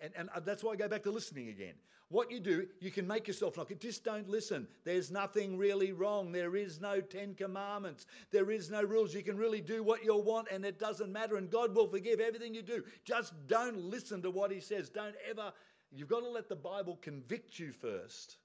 And, 0.00 0.12
and 0.16 0.30
uh, 0.34 0.40
that's 0.40 0.64
why 0.64 0.72
I 0.72 0.76
go 0.76 0.88
back 0.88 1.02
to 1.04 1.10
listening 1.10 1.48
again. 1.48 1.74
What 2.12 2.30
you 2.30 2.40
do, 2.40 2.66
you 2.78 2.90
can 2.90 3.06
make 3.06 3.26
yourself 3.26 3.56
knock 3.56 3.70
it. 3.70 3.80
Just 3.80 4.04
don't 4.04 4.28
listen. 4.28 4.68
There's 4.84 5.10
nothing 5.10 5.56
really 5.56 5.92
wrong. 5.92 6.30
There 6.30 6.54
is 6.56 6.78
no 6.78 7.00
Ten 7.00 7.34
Commandments. 7.34 8.04
There 8.30 8.50
is 8.50 8.70
no 8.70 8.82
rules. 8.82 9.14
You 9.14 9.22
can 9.22 9.38
really 9.38 9.62
do 9.62 9.82
what 9.82 10.04
you 10.04 10.14
want 10.18 10.48
and 10.52 10.62
it 10.66 10.78
doesn't 10.78 11.10
matter. 11.10 11.36
And 11.36 11.50
God 11.50 11.74
will 11.74 11.88
forgive 11.88 12.20
everything 12.20 12.54
you 12.54 12.60
do. 12.60 12.84
Just 13.06 13.32
don't 13.46 13.78
listen 13.78 14.20
to 14.22 14.30
what 14.30 14.52
He 14.52 14.60
says. 14.60 14.90
Don't 14.90 15.14
ever, 15.26 15.54
you've 15.90 16.10
got 16.10 16.20
to 16.20 16.28
let 16.28 16.50
the 16.50 16.54
Bible 16.54 16.98
convict 17.00 17.58
you 17.58 17.72
first 17.72 18.36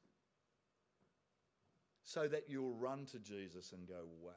so 2.03 2.25
that 2.25 2.45
you'll 2.47 2.75
run 2.75 3.05
to 3.07 3.19
Jesus 3.19 3.73
and 3.73 3.85
go, 3.85 4.05
wow. 4.23 4.31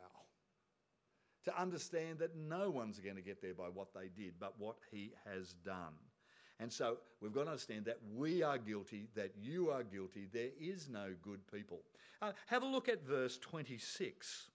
To 1.44 1.56
understand 1.56 2.18
that 2.18 2.34
no 2.34 2.68
one's 2.68 2.98
going 2.98 3.14
to 3.14 3.22
get 3.22 3.40
there 3.40 3.54
by 3.54 3.68
what 3.72 3.94
they 3.94 4.08
did, 4.08 4.34
but 4.40 4.54
what 4.58 4.78
He 4.90 5.12
has 5.24 5.52
done. 5.64 5.94
And 6.60 6.70
so 6.72 6.98
we've 7.20 7.32
got 7.32 7.44
to 7.44 7.50
understand 7.50 7.86
that 7.86 7.98
we 8.14 8.42
are 8.42 8.58
guilty, 8.58 9.08
that 9.14 9.32
you 9.40 9.70
are 9.70 9.82
guilty. 9.82 10.28
There 10.30 10.50
is 10.60 10.88
no 10.88 11.14
good 11.22 11.40
people. 11.50 11.80
Uh, 12.20 12.32
have 12.46 12.62
a 12.62 12.66
look 12.66 12.88
at 12.88 13.02
verse 13.02 13.38
26. 13.38 14.50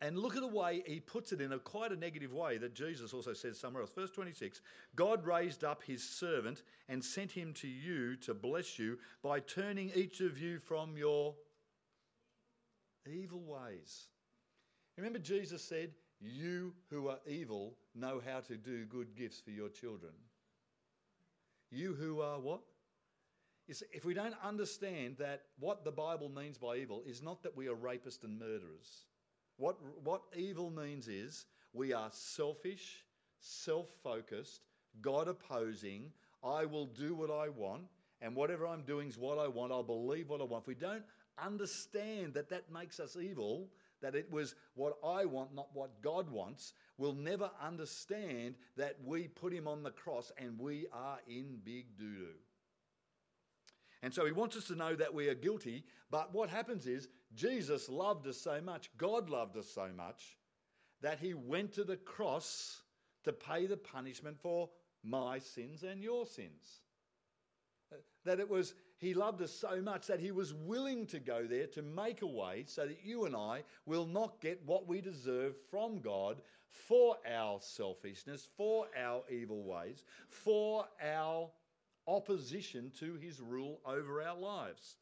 And 0.00 0.16
look 0.16 0.36
at 0.36 0.42
the 0.42 0.46
way 0.46 0.84
he 0.86 1.00
puts 1.00 1.32
it 1.32 1.40
in 1.40 1.52
a 1.52 1.58
quite 1.58 1.90
a 1.90 1.96
negative 1.96 2.32
way 2.32 2.56
that 2.58 2.72
Jesus 2.72 3.12
also 3.12 3.32
says 3.32 3.58
somewhere 3.58 3.82
else. 3.82 3.90
Verse 3.92 4.12
26 4.12 4.60
God 4.94 5.26
raised 5.26 5.64
up 5.64 5.82
his 5.82 6.08
servant 6.08 6.62
and 6.88 7.04
sent 7.04 7.32
him 7.32 7.52
to 7.54 7.66
you 7.66 8.14
to 8.18 8.32
bless 8.32 8.78
you 8.78 8.96
by 9.24 9.40
turning 9.40 9.90
each 9.96 10.20
of 10.20 10.38
you 10.38 10.60
from 10.60 10.96
your 10.96 11.34
evil 13.12 13.40
ways. 13.40 14.06
Remember, 14.96 15.18
Jesus 15.18 15.64
said, 15.64 15.90
You 16.20 16.74
who 16.90 17.08
are 17.08 17.18
evil 17.26 17.74
know 17.94 18.20
how 18.24 18.38
to 18.40 18.56
do 18.56 18.84
good 18.84 19.16
gifts 19.16 19.40
for 19.40 19.50
your 19.50 19.68
children. 19.68 20.12
You 21.70 21.94
who 21.94 22.20
are 22.20 22.38
what? 22.38 22.60
if 23.68 24.04
we 24.04 24.14
don't 24.14 24.34
understand 24.42 25.16
that 25.18 25.42
what 25.58 25.84
the 25.84 25.90
Bible 25.90 26.30
means 26.30 26.56
by 26.56 26.76
evil 26.76 27.02
is 27.06 27.22
not 27.22 27.42
that 27.42 27.54
we 27.54 27.68
are 27.68 27.74
rapists 27.74 28.24
and 28.24 28.38
murderers. 28.38 29.04
What, 29.58 29.76
what 30.02 30.22
evil 30.34 30.70
means 30.70 31.08
is 31.08 31.44
we 31.72 31.92
are 31.92 32.08
selfish, 32.10 33.04
self 33.40 33.88
focused, 34.02 34.62
God 35.02 35.28
opposing. 35.28 36.10
I 36.42 36.64
will 36.64 36.86
do 36.86 37.14
what 37.14 37.30
I 37.30 37.48
want, 37.48 37.82
and 38.22 38.34
whatever 38.34 38.66
I'm 38.66 38.82
doing 38.82 39.08
is 39.08 39.18
what 39.18 39.38
I 39.38 39.48
want. 39.48 39.72
I'll 39.72 39.82
believe 39.82 40.28
what 40.28 40.40
I 40.40 40.44
want. 40.44 40.62
If 40.62 40.68
we 40.68 40.74
don't 40.74 41.02
understand 41.42 42.34
that 42.34 42.48
that 42.50 42.72
makes 42.72 43.00
us 43.00 43.16
evil, 43.16 43.68
that 44.00 44.14
it 44.14 44.30
was 44.30 44.54
what 44.74 44.98
I 45.04 45.24
want, 45.24 45.54
not 45.54 45.68
what 45.74 46.02
God 46.02 46.30
wants, 46.30 46.72
will 46.96 47.14
never 47.14 47.50
understand 47.62 48.54
that 48.76 48.96
we 49.04 49.28
put 49.28 49.52
him 49.52 49.66
on 49.68 49.82
the 49.82 49.90
cross 49.90 50.32
and 50.38 50.58
we 50.58 50.86
are 50.92 51.18
in 51.28 51.58
big 51.64 51.96
doo 51.96 52.14
doo. 52.14 52.34
And 54.02 54.14
so 54.14 54.24
he 54.24 54.32
wants 54.32 54.56
us 54.56 54.64
to 54.68 54.76
know 54.76 54.94
that 54.94 55.12
we 55.12 55.28
are 55.28 55.34
guilty, 55.34 55.84
but 56.10 56.32
what 56.32 56.48
happens 56.48 56.86
is 56.86 57.08
Jesus 57.34 57.88
loved 57.88 58.26
us 58.28 58.40
so 58.40 58.60
much, 58.60 58.90
God 58.96 59.28
loved 59.28 59.56
us 59.56 59.68
so 59.68 59.88
much, 59.96 60.38
that 61.02 61.18
he 61.18 61.34
went 61.34 61.72
to 61.72 61.84
the 61.84 61.96
cross 61.96 62.82
to 63.24 63.32
pay 63.32 63.66
the 63.66 63.76
punishment 63.76 64.38
for 64.40 64.70
my 65.02 65.38
sins 65.38 65.82
and 65.82 66.02
your 66.02 66.26
sins. 66.26 66.80
That 68.24 68.40
it 68.40 68.48
was 68.48 68.74
he 68.98 69.14
loved 69.14 69.40
us 69.42 69.52
so 69.52 69.80
much 69.80 70.06
that 70.08 70.20
he 70.20 70.32
was 70.32 70.52
willing 70.52 71.06
to 71.06 71.20
go 71.20 71.46
there 71.46 71.68
to 71.68 71.82
make 71.82 72.22
a 72.22 72.26
way 72.26 72.64
so 72.66 72.86
that 72.86 73.04
you 73.04 73.26
and 73.26 73.36
I 73.36 73.62
will 73.86 74.06
not 74.06 74.40
get 74.40 74.60
what 74.66 74.88
we 74.88 75.00
deserve 75.00 75.54
from 75.70 76.00
God 76.00 76.42
for 76.68 77.16
our 77.30 77.60
selfishness, 77.60 78.48
for 78.56 78.86
our 79.00 79.22
evil 79.30 79.62
ways, 79.62 80.02
for 80.28 80.84
our 81.02 81.48
opposition 82.08 82.90
to 82.98 83.14
his 83.14 83.40
rule 83.40 83.80
over 83.86 84.22
our 84.22 84.36
lives. 84.36 84.96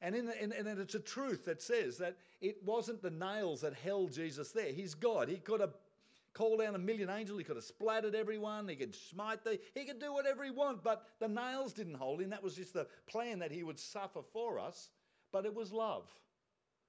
And, 0.00 0.14
in 0.14 0.28
and, 0.40 0.52
and 0.52 0.66
it's 0.80 0.94
a 0.94 1.00
truth 1.00 1.44
that 1.44 1.62
says 1.62 1.98
that 1.98 2.16
it 2.40 2.56
wasn't 2.64 3.02
the 3.02 3.10
nails 3.10 3.60
that 3.60 3.74
held 3.74 4.12
Jesus 4.12 4.52
there. 4.52 4.72
He's 4.72 4.94
God. 4.94 5.28
He 5.28 5.36
could 5.36 5.60
have 5.60 5.74
call 6.34 6.58
down 6.58 6.74
a 6.74 6.78
million 6.78 7.08
angels. 7.08 7.38
He 7.38 7.44
could 7.44 7.56
have 7.56 7.64
splattered 7.64 8.14
everyone. 8.14 8.68
He 8.68 8.76
could 8.76 8.94
smite 8.94 9.44
the. 9.44 9.58
He 9.74 9.84
could 9.84 10.00
do 10.00 10.12
whatever 10.12 10.44
he 10.44 10.50
wanted, 10.50 10.82
but 10.82 11.06
the 11.20 11.28
nails 11.28 11.72
didn't 11.72 11.94
hold 11.94 12.20
him. 12.20 12.30
That 12.30 12.42
was 12.42 12.56
just 12.56 12.74
the 12.74 12.86
plan 13.06 13.38
that 13.38 13.52
he 13.52 13.62
would 13.62 13.78
suffer 13.78 14.20
for 14.32 14.58
us. 14.58 14.90
But 15.32 15.46
it 15.46 15.54
was 15.54 15.72
love. 15.72 16.08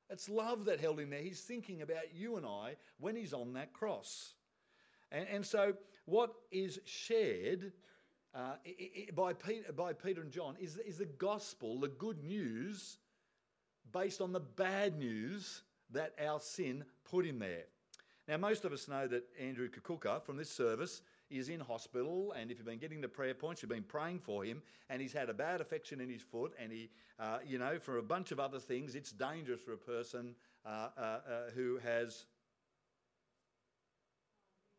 It's 0.10 0.30
love 0.30 0.66
that 0.66 0.80
held 0.80 1.00
him 1.00 1.10
there. 1.10 1.22
He's 1.22 1.42
thinking 1.42 1.82
about 1.82 2.14
you 2.14 2.38
and 2.38 2.46
I 2.46 2.76
when 3.00 3.16
he's 3.16 3.34
on 3.34 3.54
that 3.54 3.74
cross. 3.74 4.34
And, 5.12 5.28
and 5.30 5.46
so, 5.46 5.74
what 6.06 6.34
is 6.52 6.80
shared 6.86 7.72
uh, 8.36 8.56
by, 9.16 9.34
Peter, 9.34 9.72
by 9.72 9.94
Peter 9.94 10.22
and 10.22 10.32
John 10.32 10.56
is, 10.60 10.78
is 10.78 10.98
the 10.98 11.06
gospel, 11.06 11.80
the 11.80 11.88
good 11.88 12.24
news, 12.24 12.98
based 13.92 14.22
on 14.22 14.32
the 14.32 14.42
bad 14.42 14.98
news 14.98 15.64
that 15.92 16.14
our 16.24 16.40
sin 16.40 16.84
put 17.10 17.26
him 17.26 17.40
there. 17.40 17.66
Now, 18.28 18.38
most 18.38 18.66
of 18.66 18.74
us 18.74 18.88
know 18.88 19.08
that 19.08 19.24
Andrew 19.40 19.70
Kukuka 19.70 20.22
from 20.24 20.36
this 20.36 20.50
service 20.50 21.02
is 21.30 21.50
in 21.50 21.60
hospital, 21.60 22.34
and 22.38 22.50
if 22.50 22.58
you've 22.58 22.66
been 22.66 22.80
getting 22.80 23.02
the 23.02 23.08
prayer 23.08 23.36
points, 23.36 23.62
you've 23.62 23.70
been 23.70 23.84
praying 23.84 24.20
for 24.20 24.44
him, 24.44 24.64
and 24.90 25.02
he's 25.02 25.14
had 25.14 25.30
a 25.30 25.34
bad 25.34 25.62
affection 25.62 26.02
in 26.02 26.10
his 26.10 26.22
foot, 26.22 26.54
and 26.60 26.72
he, 26.72 26.90
uh, 27.20 27.38
you 27.46 27.60
know, 27.60 27.78
for 27.78 27.98
a 27.98 28.04
bunch 28.04 28.32
of 28.32 28.40
other 28.40 28.60
things, 28.60 28.96
it's 28.96 29.12
dangerous 29.12 29.62
for 29.62 29.74
a 29.74 29.78
person 29.78 30.36
uh, 30.66 30.90
uh, 30.98 31.02
uh 31.02 31.20
who 31.54 31.78
has 31.84 32.26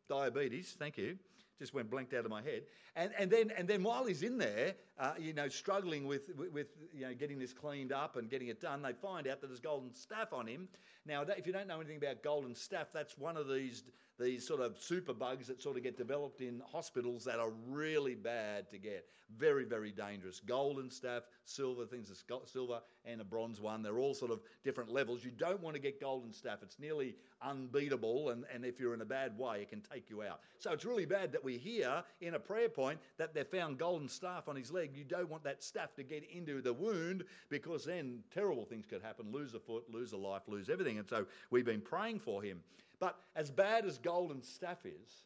diabetes. 0.09 0.75
Thank 0.77 0.97
you 0.97 1.17
just 1.59 1.73
went 1.73 1.89
blanked 1.89 2.13
out 2.13 2.25
of 2.25 2.31
my 2.31 2.41
head. 2.41 2.63
And, 2.95 3.11
and, 3.17 3.31
then, 3.31 3.51
and 3.57 3.67
then 3.67 3.83
while 3.83 4.05
he's 4.05 4.23
in 4.23 4.37
there, 4.37 4.75
uh, 4.99 5.13
you 5.17 5.33
know, 5.33 5.47
struggling 5.47 6.07
with, 6.07 6.29
with, 6.37 6.51
with, 6.51 6.67
you 6.93 7.05
know, 7.05 7.13
getting 7.13 7.39
this 7.39 7.53
cleaned 7.53 7.91
up 7.91 8.15
and 8.15 8.29
getting 8.29 8.47
it 8.47 8.61
done, 8.61 8.81
they 8.81 8.93
find 8.93 9.27
out 9.27 9.41
that 9.41 9.47
there's 9.47 9.59
golden 9.59 9.89
staph 9.89 10.33
on 10.33 10.47
him. 10.47 10.67
Now, 11.05 11.21
if 11.21 11.47
you 11.47 11.53
don't 11.53 11.67
know 11.67 11.79
anything 11.79 11.97
about 11.97 12.23
golden 12.23 12.53
staph, 12.53 12.91
that's 12.93 13.17
one 13.17 13.37
of 13.37 13.47
these, 13.47 13.83
these 14.19 14.45
sort 14.45 14.61
of 14.61 14.77
super 14.79 15.13
bugs 15.13 15.47
that 15.47 15.61
sort 15.61 15.77
of 15.77 15.83
get 15.83 15.97
developed 15.97 16.41
in 16.41 16.61
hospitals 16.71 17.23
that 17.25 17.39
are 17.39 17.51
really 17.67 18.15
bad 18.15 18.69
to 18.71 18.77
get. 18.77 19.07
Very, 19.37 19.65
very 19.65 19.91
dangerous. 19.91 20.39
Golden 20.39 20.89
staph, 20.89 21.23
silver, 21.43 21.85
things 21.85 22.09
are 22.09 22.39
silver 22.45 22.79
and 23.03 23.19
a 23.19 23.25
bronze 23.25 23.59
one. 23.59 23.83
They're 23.83 23.99
all 23.99 24.13
sort 24.13 24.31
of 24.31 24.39
different 24.63 24.89
levels. 24.89 25.23
You 25.23 25.31
don't 25.31 25.61
want 25.61 25.75
to 25.75 25.81
get 25.81 25.99
golden 25.99 26.31
staph. 26.31 26.63
It's 26.63 26.79
nearly 26.79 27.15
unbeatable, 27.41 28.29
and, 28.29 28.45
and 28.53 28.65
if 28.65 28.79
you're 28.79 28.93
in 28.93 29.01
a 29.01 29.05
bad 29.05 29.37
way, 29.37 29.61
it 29.61 29.69
can 29.69 29.81
take 29.81 30.09
you 30.09 30.23
out. 30.23 30.39
So 30.59 30.71
it's 30.71 30.85
really 30.85 31.05
bad 31.05 31.31
that 31.33 31.43
we 31.43 31.57
hear 31.57 32.03
in 32.21 32.35
a 32.35 32.39
prayer 32.39 32.69
point 32.69 32.99
that 33.17 33.33
they 33.33 33.43
found 33.43 33.77
golden 33.77 34.07
staph 34.07 34.47
on 34.47 34.55
his 34.55 34.71
leg. 34.71 34.91
You 34.95 35.03
don't 35.03 35.29
want 35.29 35.43
that 35.43 35.59
staph 35.61 35.93
to 35.97 36.03
get 36.03 36.23
into 36.31 36.61
the 36.61 36.73
wound 36.73 37.25
because 37.49 37.83
then 37.83 38.23
terrible 38.33 38.65
things 38.65 38.85
could 38.85 39.01
happen 39.01 39.31
lose 39.31 39.53
a 39.53 39.59
foot, 39.59 39.83
lose 39.91 40.13
a 40.13 40.17
life, 40.17 40.43
lose 40.47 40.69
everything. 40.69 40.99
And 40.99 41.07
so 41.07 41.25
we've 41.51 41.65
been 41.65 41.81
praying 41.81 42.19
for 42.19 42.41
him. 42.41 42.61
But 42.99 43.17
as 43.35 43.51
bad 43.51 43.85
as 43.85 43.97
golden 43.97 44.41
staph 44.41 44.85
is, 44.85 45.25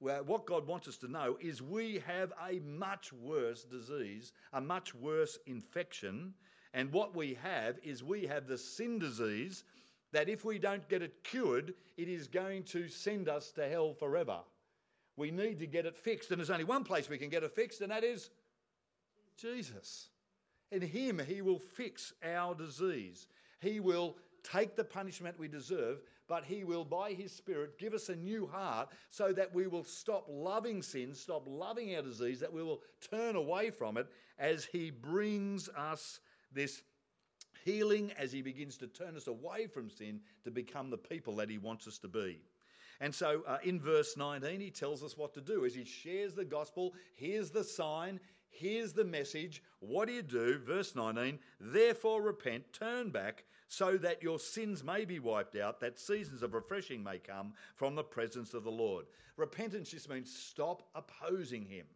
well, 0.00 0.22
what 0.24 0.46
God 0.46 0.66
wants 0.66 0.86
us 0.86 0.96
to 0.98 1.08
know 1.08 1.36
is 1.40 1.60
we 1.60 2.02
have 2.06 2.32
a 2.48 2.60
much 2.60 3.12
worse 3.12 3.64
disease, 3.64 4.32
a 4.52 4.60
much 4.60 4.94
worse 4.94 5.38
infection. 5.46 6.34
And 6.74 6.92
what 6.92 7.16
we 7.16 7.34
have 7.42 7.78
is 7.82 8.04
we 8.04 8.26
have 8.26 8.46
the 8.46 8.58
sin 8.58 8.98
disease 8.98 9.64
that 10.12 10.28
if 10.28 10.44
we 10.44 10.58
don't 10.58 10.88
get 10.88 11.02
it 11.02 11.24
cured, 11.24 11.74
it 11.96 12.08
is 12.08 12.28
going 12.28 12.62
to 12.64 12.88
send 12.88 13.28
us 13.28 13.50
to 13.52 13.68
hell 13.68 13.92
forever. 13.92 14.38
We 15.16 15.30
need 15.30 15.58
to 15.58 15.66
get 15.66 15.84
it 15.84 15.96
fixed. 15.96 16.30
And 16.30 16.38
there's 16.38 16.50
only 16.50 16.64
one 16.64 16.84
place 16.84 17.08
we 17.08 17.18
can 17.18 17.28
get 17.28 17.42
it 17.42 17.52
fixed, 17.52 17.80
and 17.80 17.90
that 17.90 18.04
is 18.04 18.30
Jesus. 19.36 20.10
In 20.70 20.80
Him, 20.80 21.20
He 21.26 21.42
will 21.42 21.58
fix 21.58 22.12
our 22.24 22.54
disease. 22.54 23.26
He 23.60 23.80
will 23.80 24.16
take 24.44 24.76
the 24.76 24.84
punishment 24.84 25.38
we 25.38 25.48
deserve, 25.48 25.98
but 26.28 26.44
He 26.44 26.64
will, 26.64 26.84
by 26.84 27.12
His 27.12 27.32
Spirit, 27.32 27.78
give 27.78 27.94
us 27.94 28.08
a 28.08 28.16
new 28.16 28.46
heart 28.46 28.88
so 29.10 29.32
that 29.32 29.52
we 29.54 29.66
will 29.66 29.84
stop 29.84 30.26
loving 30.28 30.82
sin, 30.82 31.14
stop 31.14 31.44
loving 31.46 31.96
our 31.96 32.02
disease, 32.02 32.38
that 32.40 32.52
we 32.52 32.62
will 32.62 32.82
turn 33.10 33.34
away 33.34 33.70
from 33.70 33.96
it 33.96 34.06
as 34.38 34.64
He 34.64 34.90
brings 34.90 35.68
us 35.70 36.20
this 36.52 36.82
healing, 37.64 38.12
as 38.18 38.30
He 38.30 38.42
begins 38.42 38.76
to 38.78 38.86
turn 38.86 39.16
us 39.16 39.26
away 39.26 39.66
from 39.66 39.90
sin 39.90 40.20
to 40.44 40.50
become 40.50 40.90
the 40.90 40.98
people 40.98 41.34
that 41.36 41.50
He 41.50 41.58
wants 41.58 41.88
us 41.88 41.98
to 41.98 42.08
be. 42.08 42.40
And 43.00 43.14
so 43.14 43.42
uh, 43.46 43.58
in 43.62 43.80
verse 43.80 44.16
19, 44.16 44.60
he 44.60 44.70
tells 44.70 45.02
us 45.04 45.16
what 45.16 45.32
to 45.34 45.40
do 45.40 45.64
as 45.64 45.74
he 45.74 45.84
shares 45.84 46.34
the 46.34 46.44
gospel. 46.44 46.94
Here's 47.14 47.50
the 47.50 47.62
sign, 47.62 48.18
here's 48.50 48.92
the 48.92 49.04
message. 49.04 49.62
What 49.80 50.08
do 50.08 50.14
you 50.14 50.22
do? 50.22 50.58
Verse 50.58 50.96
19, 50.96 51.38
therefore 51.60 52.22
repent, 52.22 52.72
turn 52.72 53.10
back, 53.10 53.44
so 53.68 53.98
that 53.98 54.22
your 54.22 54.38
sins 54.38 54.82
may 54.82 55.04
be 55.04 55.18
wiped 55.18 55.56
out, 55.56 55.78
that 55.80 55.98
seasons 55.98 56.42
of 56.42 56.54
refreshing 56.54 57.02
may 57.02 57.18
come 57.18 57.52
from 57.76 57.94
the 57.94 58.02
presence 58.02 58.54
of 58.54 58.64
the 58.64 58.70
Lord. 58.70 59.04
Repentance 59.36 59.90
just 59.90 60.08
means 60.08 60.34
stop 60.34 60.88
opposing 60.94 61.64
him. 61.64 61.86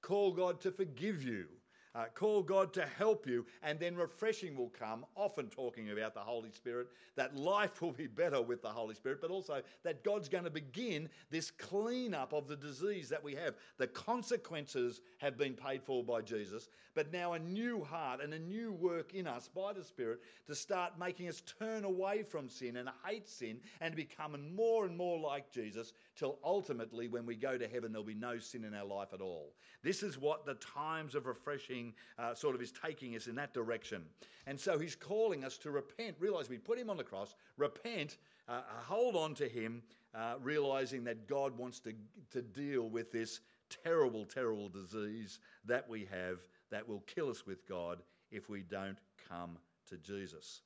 Call 0.00 0.32
God 0.32 0.60
to 0.62 0.72
forgive 0.72 1.22
you. 1.22 1.46
Uh, 1.94 2.04
call 2.14 2.42
God 2.42 2.72
to 2.72 2.86
help 2.98 3.26
you, 3.26 3.44
and 3.62 3.78
then 3.78 3.94
refreshing 3.96 4.56
will 4.56 4.72
come, 4.78 5.04
often 5.14 5.48
talking 5.48 5.90
about 5.90 6.14
the 6.14 6.20
Holy 6.20 6.50
Spirit, 6.50 6.88
that 7.16 7.36
life 7.36 7.82
will 7.82 7.92
be 7.92 8.06
better 8.06 8.40
with 8.40 8.62
the 8.62 8.68
Holy 8.68 8.94
Spirit, 8.94 9.20
but 9.20 9.30
also 9.30 9.60
that 9.82 10.02
God's 10.02 10.28
going 10.28 10.44
to 10.44 10.50
begin 10.50 11.10
this 11.30 11.50
cleanup 11.50 12.32
of 12.32 12.48
the 12.48 12.56
disease 12.56 13.10
that 13.10 13.22
we 13.22 13.34
have. 13.34 13.56
The 13.76 13.88
consequences 13.88 15.02
have 15.18 15.36
been 15.36 15.52
paid 15.52 15.82
for 15.82 16.02
by 16.02 16.22
Jesus, 16.22 16.70
but 16.94 17.12
now 17.12 17.34
a 17.34 17.38
new 17.38 17.84
heart 17.84 18.22
and 18.22 18.32
a 18.32 18.38
new 18.38 18.72
work 18.72 19.12
in 19.14 19.26
us 19.26 19.50
by 19.54 19.74
the 19.74 19.84
Spirit 19.84 20.20
to 20.46 20.54
start 20.54 20.98
making 20.98 21.28
us 21.28 21.42
turn 21.58 21.84
away 21.84 22.22
from 22.22 22.48
sin 22.48 22.78
and 22.78 22.88
hate 23.06 23.28
sin 23.28 23.58
and 23.82 23.94
becoming 23.94 24.56
more 24.56 24.86
and 24.86 24.96
more 24.96 25.20
like 25.20 25.52
Jesus 25.52 25.92
till 26.16 26.38
ultimately 26.44 27.08
when 27.08 27.26
we 27.26 27.34
go 27.34 27.56
to 27.56 27.66
heaven, 27.66 27.92
there'll 27.92 28.04
be 28.04 28.14
no 28.14 28.38
sin 28.38 28.64
in 28.64 28.74
our 28.74 28.84
life 28.84 29.08
at 29.12 29.20
all. 29.20 29.54
This 29.82 30.02
is 30.02 30.18
what 30.18 30.44
the 30.44 30.54
times 30.54 31.14
of 31.14 31.26
refreshing 31.26 31.94
uh, 32.18 32.34
sort 32.34 32.54
of 32.54 32.62
is 32.62 32.72
taking 32.72 33.16
us 33.16 33.26
in 33.26 33.34
that 33.36 33.54
direction. 33.54 34.04
And 34.46 34.58
so 34.58 34.78
he's 34.78 34.94
calling 34.94 35.44
us 35.44 35.56
to 35.58 35.70
repent, 35.70 36.16
realize 36.18 36.48
we 36.48 36.58
put 36.58 36.78
him 36.78 36.90
on 36.90 36.96
the 36.96 37.04
cross, 37.04 37.34
repent, 37.56 38.18
uh, 38.48 38.52
uh, 38.52 38.82
hold 38.86 39.16
on 39.16 39.34
to 39.34 39.48
him, 39.48 39.82
uh, 40.14 40.34
realizing 40.42 41.04
that 41.04 41.26
God 41.26 41.56
wants 41.56 41.80
to, 41.80 41.94
to 42.32 42.42
deal 42.42 42.88
with 42.88 43.10
this 43.10 43.40
terrible, 43.84 44.24
terrible 44.24 44.68
disease 44.68 45.38
that 45.64 45.88
we 45.88 46.06
have 46.10 46.38
that 46.70 46.86
will 46.86 47.00
kill 47.00 47.30
us 47.30 47.46
with 47.46 47.66
God 47.66 48.02
if 48.30 48.48
we 48.48 48.62
don't 48.62 48.98
come 49.28 49.58
to 49.88 49.96
Jesus. 49.96 50.62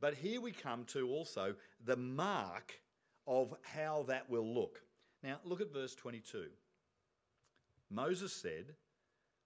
But 0.00 0.14
here 0.14 0.40
we 0.40 0.52
come 0.52 0.84
to 0.86 1.08
also 1.08 1.54
the 1.84 1.96
mark 1.96 2.78
of 3.26 3.54
how 3.62 4.04
that 4.08 4.28
will 4.30 4.54
look. 4.54 4.80
Now, 5.22 5.38
look 5.44 5.60
at 5.60 5.72
verse 5.72 5.94
22. 5.94 6.46
Moses 7.90 8.32
said, 8.32 8.74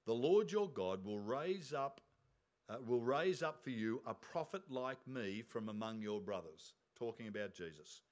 The 0.07 0.15
Lord 0.15 0.51
your 0.51 0.69
God 0.69 1.05
will 1.05 1.19
raise 1.19 1.73
up 1.73 2.01
uh, 2.71 2.77
will 2.87 3.01
raise 3.01 3.43
up 3.43 3.63
for 3.63 3.71
you 3.71 4.01
a 4.07 4.15
prophet 4.15 4.63
like 4.71 5.05
me 5.07 5.43
from 5.43 5.69
among 5.69 6.01
your 6.01 6.21
brothers, 6.21 6.75
talking 6.97 7.27
about 7.27 7.53
Jesus. 7.53 8.03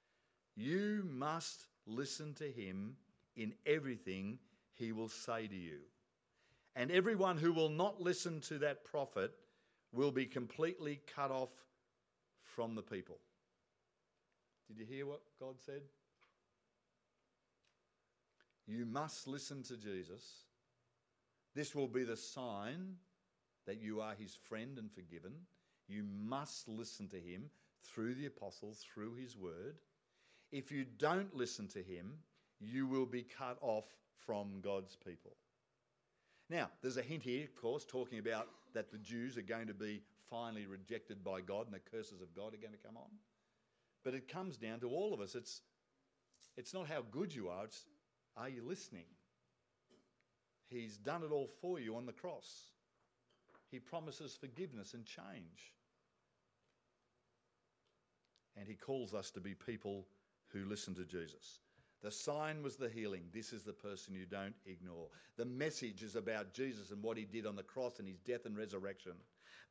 You 0.55 1.07
must 1.09 1.67
listen 1.85 2.33
to 2.35 2.51
him 2.51 2.95
in 3.37 3.53
everything 3.65 4.37
he 4.73 4.91
will 4.91 5.07
say 5.07 5.47
to 5.47 5.55
you. 5.55 5.79
And 6.75 6.91
everyone 6.91 7.37
who 7.37 7.53
will 7.53 7.69
not 7.69 8.01
listen 8.01 8.41
to 8.41 8.57
that 8.59 8.83
prophet 8.83 9.31
will 9.93 10.11
be 10.11 10.25
completely 10.25 11.01
cut 11.15 11.31
off 11.31 11.49
from 12.43 12.75
the 12.75 12.81
people. 12.81 13.19
Did 14.69 14.77
you 14.77 14.85
hear 14.85 15.07
what 15.07 15.21
God 15.39 15.55
said? 15.65 15.81
You 18.67 18.85
must 18.85 19.27
listen 19.27 19.63
to 19.63 19.75
Jesus. 19.75 20.43
This 21.55 21.73
will 21.73 21.87
be 21.87 22.03
the 22.03 22.15
sign 22.15 22.95
that 23.65 23.81
you 23.81 23.99
are 23.99 24.13
his 24.13 24.35
friend 24.47 24.77
and 24.77 24.91
forgiven. 24.91 25.33
You 25.87 26.03
must 26.03 26.67
listen 26.67 27.07
to 27.09 27.19
him 27.19 27.49
through 27.83 28.13
the 28.13 28.27
apostles, 28.27 28.85
through 28.93 29.15
his 29.15 29.35
word. 29.35 29.79
If 30.51 30.71
you 30.71 30.85
don't 30.99 31.35
listen 31.35 31.67
to 31.69 31.81
him, 31.81 32.13
you 32.59 32.85
will 32.85 33.07
be 33.07 33.23
cut 33.23 33.57
off 33.61 33.85
from 34.25 34.61
God's 34.61 34.95
people. 34.95 35.35
Now, 36.49 36.69
there's 36.81 36.97
a 36.97 37.01
hint 37.01 37.23
here, 37.23 37.43
of 37.43 37.55
course, 37.55 37.85
talking 37.85 38.19
about 38.19 38.47
that 38.73 38.91
the 38.91 38.97
Jews 38.99 39.35
are 39.37 39.41
going 39.41 39.67
to 39.67 39.73
be 39.73 40.01
finally 40.29 40.67
rejected 40.67 41.23
by 41.23 41.41
God 41.41 41.65
and 41.65 41.73
the 41.73 41.79
curses 41.91 42.21
of 42.21 42.35
God 42.35 42.53
are 42.53 42.57
going 42.57 42.73
to 42.73 42.87
come 42.87 42.97
on. 42.97 43.09
But 44.03 44.13
it 44.13 44.27
comes 44.27 44.57
down 44.57 44.79
to 44.81 44.89
all 44.89 45.13
of 45.13 45.19
us. 45.19 45.35
It's, 45.35 45.61
it's 46.57 46.73
not 46.73 46.87
how 46.87 47.03
good 47.11 47.33
you 47.33 47.49
are, 47.49 47.65
it's 47.65 47.85
are 48.37 48.49
you 48.49 48.63
listening? 48.65 49.05
He's 50.67 50.97
done 50.97 51.23
it 51.23 51.31
all 51.31 51.49
for 51.61 51.79
you 51.79 51.95
on 51.95 52.05
the 52.05 52.13
cross. 52.13 52.69
He 53.71 53.79
promises 53.79 54.37
forgiveness 54.39 54.93
and 54.93 55.05
change. 55.05 55.73
And 58.55 58.67
he 58.67 58.75
calls 58.75 59.13
us 59.13 59.31
to 59.31 59.39
be 59.39 59.53
people 59.53 60.05
who 60.51 60.65
listen 60.65 60.95
to 60.95 61.05
Jesus. 61.05 61.59
The 62.01 62.11
sign 62.11 62.63
was 62.63 62.77
the 62.77 62.89
healing. 62.89 63.23
This 63.33 63.51
is 63.51 63.63
the 63.63 63.73
person 63.73 64.13
you 64.13 64.25
don't 64.25 64.55
ignore. 64.65 65.07
The 65.37 65.45
message 65.45 66.01
is 66.01 66.15
about 66.15 66.53
Jesus 66.53 66.91
and 66.91 67.03
what 67.03 67.17
he 67.17 67.25
did 67.25 67.45
on 67.45 67.55
the 67.55 67.63
cross 67.63 67.99
and 67.99 68.07
his 68.07 68.19
death 68.19 68.45
and 68.45 68.57
resurrection. 68.57 69.13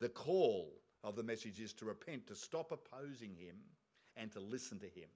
The 0.01 0.11
call 0.11 0.73
of 1.03 1.17
the 1.17 1.23
message 1.23 1.59
is 1.59 1.73
to 1.75 1.87
repent, 1.87 2.27
to 2.27 2.35
stop 2.35 2.71
opposing 2.71 3.35
him, 3.35 3.57
and 4.19 4.31
to 4.33 4.41
listen 4.41 4.79
to 4.81 4.87
him. 4.87 5.09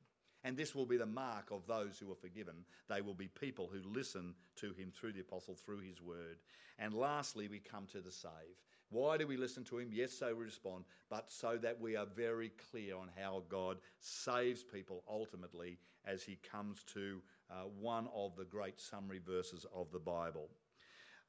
And 0.44 0.56
this 0.56 0.74
will 0.74 0.86
be 0.86 0.96
the 0.96 1.06
mark 1.06 1.50
of 1.50 1.66
those 1.66 1.98
who 1.98 2.10
are 2.10 2.16
forgiven. 2.16 2.64
They 2.88 3.00
will 3.00 3.14
be 3.14 3.28
people 3.28 3.70
who 3.72 3.88
listen 3.88 4.34
to 4.56 4.72
him 4.72 4.90
through 4.90 5.12
the 5.12 5.20
apostle, 5.20 5.54
through 5.54 5.80
his 5.80 6.02
word. 6.02 6.38
And 6.78 6.94
lastly, 6.94 7.46
we 7.48 7.60
come 7.60 7.86
to 7.92 8.00
the 8.00 8.10
save. 8.10 8.56
Why 8.90 9.16
do 9.16 9.26
we 9.26 9.36
listen 9.36 9.64
to 9.64 9.78
him? 9.78 9.90
Yes, 9.92 10.12
so 10.12 10.34
we 10.34 10.44
respond, 10.44 10.84
but 11.08 11.30
so 11.30 11.56
that 11.62 11.80
we 11.80 11.96
are 11.96 12.06
very 12.06 12.52
clear 12.70 12.96
on 12.96 13.08
how 13.16 13.42
God 13.48 13.78
saves 14.00 14.62
people 14.62 15.02
ultimately 15.08 15.78
as 16.04 16.22
he 16.22 16.36
comes 16.50 16.82
to 16.92 17.22
uh, 17.50 17.62
one 17.80 18.08
of 18.14 18.36
the 18.36 18.44
great 18.44 18.78
summary 18.78 19.20
verses 19.24 19.64
of 19.74 19.90
the 19.92 19.98
Bible. 19.98 20.48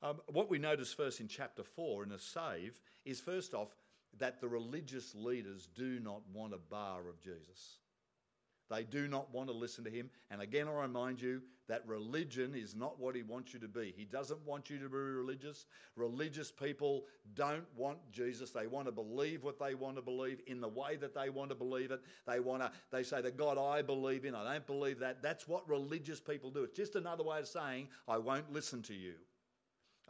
Um, 0.02 0.20
what 0.28 0.50
we 0.50 0.60
notice 0.60 0.92
first 0.92 1.22
in 1.22 1.30
chapter 1.30 1.64
4 1.64 2.04
in 2.04 2.12
a 2.12 2.20
save 2.20 2.82
is 3.06 3.22
first 3.22 3.54
off 3.54 3.70
that 4.20 4.40
the 4.40 4.48
religious 4.48 5.16
leaders 5.16 5.68
do 5.76 6.00
not 6.00 6.22
want 6.34 6.54
a 6.54 6.58
bar 6.58 7.08
of 7.10 7.20
Jesus. 7.22 7.78
They 8.70 8.84
do 8.84 9.08
not 9.08 9.32
want 9.34 9.50
to 9.50 9.54
listen 9.54 9.84
to 9.84 9.90
him. 9.90 10.10
And 10.32 10.42
again, 10.42 10.68
I 10.68 10.72
remind 10.72 11.22
you 11.22 11.42
that 11.68 11.84
religion 11.88 12.54
is 12.56 12.76
not 12.76 13.00
what 13.00 13.16
he 13.16 13.22
wants 13.22 13.54
you 13.54 13.60
to 13.60 13.68
be. 13.68 13.94
He 13.96 14.06
doesn't 14.06 14.44
want 14.46 14.70
you 14.70 14.80
to 14.80 14.90
be 14.90 14.96
religious. 14.96 15.66
Religious 15.96 16.52
people 16.52 17.06
don't 17.36 17.66
want 17.76 18.00
Jesus. 18.12 18.52
They 18.52 18.68
want 18.68 18.88
to 18.88 18.92
believe 18.92 19.44
what 19.44 19.60
they 19.60 19.76
want 19.76 19.96
to 19.98 20.02
believe 20.02 20.40
in 20.48 20.60
the 20.60 20.68
way 20.68 20.96
that 20.98 21.14
they 21.14 21.30
want 21.30 21.50
to 21.50 21.56
believe 21.56 21.92
it. 21.92 22.02
They 22.28 22.40
want 22.40 22.64
to, 22.64 22.72
they 22.92 23.04
say, 23.04 23.22
the 23.22 23.32
God 23.32 23.58
I 23.58 23.82
believe 23.82 24.26
in, 24.26 24.36
I 24.36 24.54
don't 24.54 24.68
believe 24.68 25.00
that. 25.00 25.22
That's 25.22 25.48
what 25.48 25.68
religious 25.70 26.20
people 26.20 26.50
do. 26.50 26.64
It's 26.64 26.78
just 26.78 26.96
another 26.96 27.24
way 27.24 27.40
of 27.40 27.48
saying, 27.48 27.88
I 28.08 28.18
won't 28.18 28.52
listen 28.52 28.82
to 28.84 28.94
you. 28.94 29.14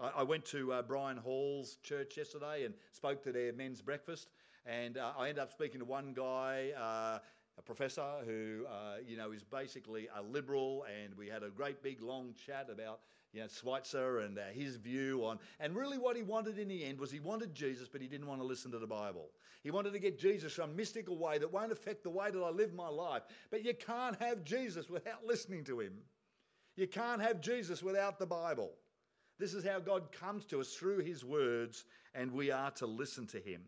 I, 0.02 0.20
I 0.20 0.24
went 0.24 0.46
to 0.46 0.74
uh, 0.74 0.82
Brian 0.82 1.18
Hall's 1.18 1.78
church 1.84 2.18
yesterday 2.18 2.66
and 2.66 2.74
spoke 2.92 3.24
to 3.24 3.32
their 3.32 3.54
men's 3.54 3.82
breakfast. 3.82 4.30
And 4.66 4.98
uh, 4.98 5.12
I 5.18 5.30
ended 5.30 5.44
up 5.44 5.52
speaking 5.52 5.80
to 5.80 5.86
one 5.86 6.14
guy. 6.14 6.72
Uh, 6.78 7.20
a 7.58 7.62
professor 7.62 8.02
who, 8.26 8.66
uh, 8.66 8.96
you 9.06 9.16
know, 9.16 9.32
is 9.32 9.44
basically 9.44 10.08
a 10.18 10.22
liberal, 10.22 10.86
and 11.02 11.16
we 11.16 11.28
had 11.28 11.44
a 11.44 11.50
great 11.50 11.84
big 11.84 12.02
long 12.02 12.34
chat 12.46 12.68
about, 12.72 13.02
you 13.32 13.42
know, 13.42 13.48
Schweitzer 13.48 14.20
and 14.20 14.40
uh, 14.40 14.44
his 14.54 14.78
view 14.78 15.24
on, 15.24 15.38
and 15.60 15.76
really 15.76 15.98
what 15.98 16.16
he 16.16 16.24
wanted 16.24 16.58
in 16.58 16.68
the 16.68 16.84
end 16.84 17.00
was 17.00 17.12
he 17.12 17.20
wanted 17.20 17.54
Jesus, 17.54 17.88
but 17.88 18.02
he 18.02 18.08
didn't 18.08 18.28
want 18.28 18.42
to 18.42 18.48
listen 18.48 18.72
to 18.72 18.80
the 18.80 18.88
Bible. 18.88 19.30
He 19.64 19.72
wanted 19.72 19.94
to 19.94 20.00
get 20.00 20.20
Jesus 20.20 20.56
some 20.56 20.76
mystical 20.76 21.18
way 21.18 21.38
that 21.38 21.52
won't 21.52 21.72
affect 21.72 22.04
the 22.04 22.10
way 22.10 22.32
that 22.32 22.40
I 22.40 22.50
live 22.50 22.74
my 22.74 22.90
life. 22.90 23.24
But 23.52 23.64
you 23.64 23.74
can't 23.74 24.20
have 24.20 24.44
Jesus 24.44 24.90
without 24.90 25.24
listening 25.26 25.64
to 25.66 25.80
him. 25.80 25.94
You 26.76 26.88
can't 26.88 27.22
have 27.22 27.40
Jesus 27.40 27.84
without 27.84 28.18
the 28.18 28.26
Bible. 28.26 28.72
This 29.44 29.54
is 29.54 29.66
how 29.66 29.80
God 29.80 30.10
comes 30.14 30.46
to 30.46 30.62
us 30.62 30.74
through 30.74 31.00
his 31.00 31.26
words, 31.26 31.84
and 32.16 32.32
we 32.32 32.50
are 32.50 32.72
to 32.72 32.86
listen 32.86 33.28
to 33.28 33.40
him. 33.40 33.60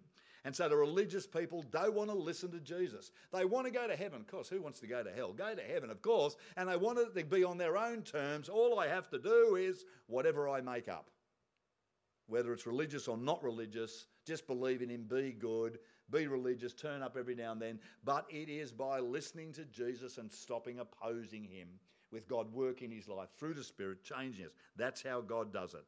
And 0.45 0.55
so 0.55 0.69
the 0.69 0.77
religious 0.77 1.27
people 1.27 1.63
don't 1.63 1.93
want 1.93 2.09
to 2.09 2.15
listen 2.15 2.49
to 2.51 2.61
Jesus. 2.61 3.11
They 3.33 3.43
want 3.43 3.65
to 3.65 3.73
go 3.73 3.85
to 3.85 3.93
heaven. 3.93 4.21
Of 4.21 4.27
course, 4.27 4.47
who 4.47 4.61
wants 4.61 4.79
to 4.79 4.87
go 4.87 5.03
to 5.03 5.11
hell? 5.11 5.33
Go 5.33 5.53
to 5.53 5.61
heaven, 5.61 5.89
of 5.89 6.01
course. 6.01 6.37
And 6.55 6.69
they 6.69 6.77
want 6.77 6.99
it 6.99 7.13
to 7.13 7.25
be 7.25 7.43
on 7.43 7.57
their 7.57 7.75
own 7.75 8.03
terms. 8.03 8.47
All 8.47 8.79
I 8.79 8.87
have 8.87 9.09
to 9.09 9.19
do 9.19 9.57
is 9.57 9.83
whatever 10.07 10.47
I 10.47 10.61
make 10.61 10.87
up. 10.87 11.09
Whether 12.27 12.53
it's 12.53 12.65
religious 12.65 13.09
or 13.09 13.17
not 13.17 13.43
religious, 13.43 14.05
just 14.25 14.47
believe 14.47 14.81
in 14.81 14.87
Him, 14.87 15.03
be 15.03 15.33
good, 15.33 15.79
be 16.09 16.27
religious, 16.27 16.71
turn 16.71 17.01
up 17.01 17.17
every 17.19 17.35
now 17.35 17.51
and 17.51 17.61
then. 17.61 17.79
But 18.05 18.27
it 18.29 18.47
is 18.47 18.71
by 18.71 19.01
listening 19.01 19.51
to 19.51 19.65
Jesus 19.65 20.19
and 20.19 20.31
stopping 20.31 20.79
opposing 20.79 21.43
Him 21.43 21.67
with 22.11 22.27
God 22.27 22.51
working 22.53 22.91
His 22.91 23.07
life 23.07 23.29
through 23.37 23.53
the 23.53 23.63
Spirit, 23.63 24.03
changing 24.03 24.45
us. 24.45 24.51
That's 24.75 25.01
how 25.01 25.21
God 25.21 25.53
does 25.53 25.73
it. 25.73 25.85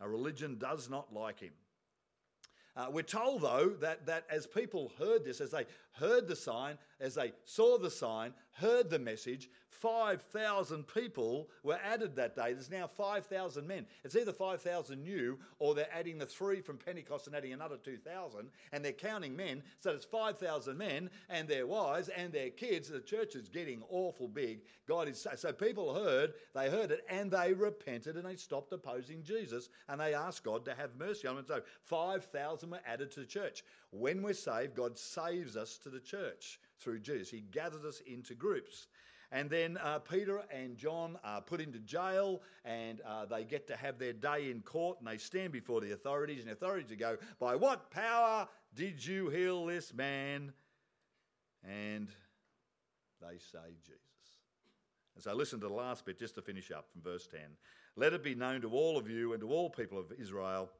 A 0.00 0.08
religion 0.08 0.56
does 0.58 0.88
not 0.88 1.12
like 1.12 1.40
Him. 1.40 1.52
Uh, 2.76 2.86
we're 2.92 3.02
told, 3.02 3.42
though, 3.42 3.70
that, 3.80 4.06
that 4.06 4.24
as 4.30 4.46
people 4.46 4.92
heard 4.98 5.24
this, 5.24 5.40
as 5.40 5.50
they 5.50 5.66
heard 5.92 6.28
the 6.28 6.36
sign, 6.36 6.78
as 7.00 7.14
they 7.14 7.32
saw 7.44 7.78
the 7.78 7.90
sign, 7.90 8.32
heard 8.52 8.90
the 8.90 8.98
message, 8.98 9.48
5,000 9.80 10.86
people 10.88 11.48
were 11.62 11.78
added 11.84 12.16
that 12.16 12.34
day. 12.34 12.52
There's 12.52 12.70
now 12.70 12.88
5,000 12.88 13.66
men. 13.66 13.86
It's 14.04 14.16
either 14.16 14.32
5,000 14.32 15.02
new 15.02 15.38
or 15.60 15.74
they're 15.74 15.92
adding 15.92 16.18
the 16.18 16.26
three 16.26 16.60
from 16.60 16.78
Pentecost 16.78 17.28
and 17.28 17.36
adding 17.36 17.52
another 17.52 17.76
2,000, 17.76 18.48
and 18.72 18.84
they're 18.84 18.92
counting 18.92 19.36
men. 19.36 19.62
So 19.78 19.90
it's 19.90 20.04
5,000 20.04 20.76
men 20.76 21.10
and 21.28 21.46
their 21.46 21.66
wives 21.66 22.08
and 22.08 22.32
their 22.32 22.50
kids. 22.50 22.88
The 22.88 23.00
church 23.00 23.36
is 23.36 23.48
getting 23.48 23.82
awful 23.88 24.26
big. 24.26 24.62
God 24.88 25.08
is 25.08 25.26
so 25.36 25.52
people 25.52 25.94
heard, 25.94 26.34
they 26.54 26.68
heard 26.70 26.90
it, 26.90 27.04
and 27.08 27.30
they 27.30 27.52
repented 27.52 28.16
and 28.16 28.26
they 28.26 28.36
stopped 28.36 28.72
opposing 28.72 29.22
Jesus 29.22 29.68
and 29.88 30.00
they 30.00 30.14
asked 30.14 30.42
God 30.42 30.64
to 30.64 30.74
have 30.74 30.96
mercy 30.98 31.28
on 31.28 31.36
them. 31.36 31.44
So 31.46 31.60
5,000 31.84 32.70
were 32.70 32.80
added 32.86 33.12
to 33.12 33.20
the 33.20 33.26
church. 33.26 33.62
When 33.90 34.22
we're 34.22 34.34
saved, 34.34 34.74
God 34.74 34.98
saves 34.98 35.56
us 35.56 35.78
to 35.78 35.90
the 35.90 36.00
church 36.00 36.58
through 36.80 37.00
Jesus. 37.00 37.30
He 37.30 37.40
gathers 37.40 37.84
us 37.84 38.02
into 38.06 38.34
groups. 38.34 38.86
And 39.30 39.50
then 39.50 39.76
uh, 39.82 39.98
Peter 39.98 40.42
and 40.50 40.76
John 40.76 41.18
are 41.22 41.42
put 41.42 41.60
into 41.60 41.78
jail 41.80 42.40
and 42.64 43.02
uh, 43.06 43.26
they 43.26 43.44
get 43.44 43.66
to 43.66 43.76
have 43.76 43.98
their 43.98 44.14
day 44.14 44.50
in 44.50 44.62
court 44.62 44.98
and 44.98 45.06
they 45.06 45.18
stand 45.18 45.52
before 45.52 45.80
the 45.80 45.92
authorities. 45.92 46.40
And 46.40 46.48
the 46.48 46.52
authorities 46.52 46.90
go, 46.98 47.18
By 47.38 47.54
what 47.54 47.90
power 47.90 48.48
did 48.74 49.04
you 49.04 49.28
heal 49.28 49.66
this 49.66 49.92
man? 49.92 50.52
And 51.62 52.08
they 53.20 53.36
say, 53.38 53.74
Jesus. 53.84 54.00
And 55.14 55.24
so 55.24 55.34
listen 55.34 55.60
to 55.60 55.68
the 55.68 55.74
last 55.74 56.06
bit 56.06 56.18
just 56.18 56.36
to 56.36 56.42
finish 56.42 56.70
up 56.70 56.86
from 56.90 57.02
verse 57.02 57.26
10. 57.26 57.40
Let 57.96 58.12
it 58.12 58.22
be 58.22 58.34
known 58.34 58.62
to 58.62 58.70
all 58.70 58.96
of 58.96 59.10
you 59.10 59.32
and 59.32 59.40
to 59.40 59.50
all 59.50 59.68
people 59.68 59.98
of 59.98 60.06
Israel 60.18 60.70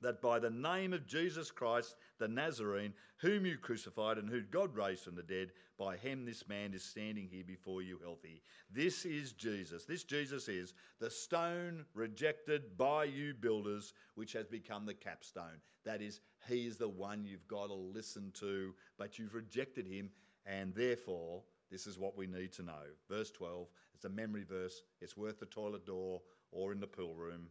that 0.00 0.20
by 0.20 0.38
the 0.38 0.50
name 0.50 0.92
of 0.92 1.06
Jesus 1.06 1.50
Christ 1.50 1.96
the 2.18 2.28
Nazarene, 2.28 2.92
whom 3.18 3.46
you 3.46 3.56
crucified 3.56 4.18
and 4.18 4.28
who 4.28 4.42
God 4.42 4.74
raised 4.74 5.04
from 5.04 5.14
the 5.14 5.22
dead, 5.22 5.50
by 5.78 5.96
him 5.96 6.24
this 6.24 6.48
man 6.48 6.72
is 6.74 6.84
standing 6.84 7.26
here 7.26 7.44
before 7.44 7.82
you 7.82 7.98
healthy. 8.02 8.42
This 8.70 9.04
is 9.04 9.32
Jesus. 9.32 9.84
This 9.84 10.04
Jesus 10.04 10.48
is 10.48 10.74
the 11.00 11.10
stone 11.10 11.84
rejected 11.94 12.76
by 12.76 13.04
you 13.04 13.34
builders, 13.34 13.94
which 14.14 14.32
has 14.32 14.46
become 14.46 14.86
the 14.86 14.94
capstone. 14.94 15.60
That 15.84 16.02
is, 16.02 16.20
he 16.48 16.66
is 16.66 16.76
the 16.76 16.88
one 16.88 17.24
you've 17.24 17.48
got 17.48 17.68
to 17.68 17.74
listen 17.74 18.32
to, 18.40 18.74
but 18.98 19.18
you've 19.18 19.34
rejected 19.34 19.86
him, 19.86 20.10
and 20.46 20.74
therefore, 20.74 21.42
this 21.70 21.86
is 21.86 21.98
what 21.98 22.16
we 22.16 22.26
need 22.26 22.52
to 22.52 22.62
know. 22.62 22.82
Verse 23.10 23.30
12, 23.30 23.66
it's 23.94 24.04
a 24.04 24.08
memory 24.08 24.44
verse, 24.48 24.82
it's 25.00 25.16
worth 25.16 25.40
the 25.40 25.46
toilet 25.46 25.86
door 25.86 26.20
or 26.52 26.72
in 26.72 26.80
the 26.80 26.86
pool 26.86 27.14
room. 27.14 27.48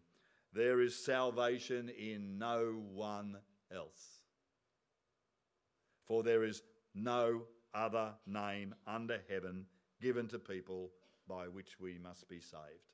There 0.53 0.81
is 0.81 0.95
salvation 0.95 1.89
in 1.89 2.37
no 2.37 2.83
one 2.93 3.37
else. 3.73 4.21
For 6.05 6.21
there 6.21 6.43
is 6.43 6.61
no 6.93 7.43
other 7.73 8.13
name 8.27 8.75
under 8.85 9.19
heaven 9.29 9.65
given 9.99 10.27
to 10.27 10.37
people 10.37 10.91
by 11.27 11.47
which 11.47 11.79
we 11.79 11.97
must 11.97 12.29
be 12.29 12.39
saved. 12.39 12.91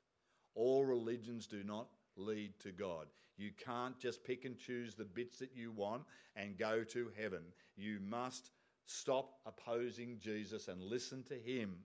All 0.54 0.84
religions 0.84 1.46
do 1.46 1.62
not 1.62 1.88
lead 2.16 2.58
to 2.60 2.72
God. 2.72 3.08
You 3.36 3.50
can't 3.62 3.98
just 3.98 4.24
pick 4.24 4.44
and 4.44 4.56
choose 4.56 4.94
the 4.94 5.04
bits 5.04 5.38
that 5.38 5.54
you 5.54 5.70
want 5.70 6.02
and 6.36 6.58
go 6.58 6.84
to 6.84 7.10
heaven. 7.20 7.42
You 7.76 7.98
must 8.00 8.52
stop 8.86 9.34
opposing 9.44 10.18
Jesus 10.18 10.68
and 10.68 10.82
listen 10.82 11.22
to 11.24 11.34
Him 11.34 11.76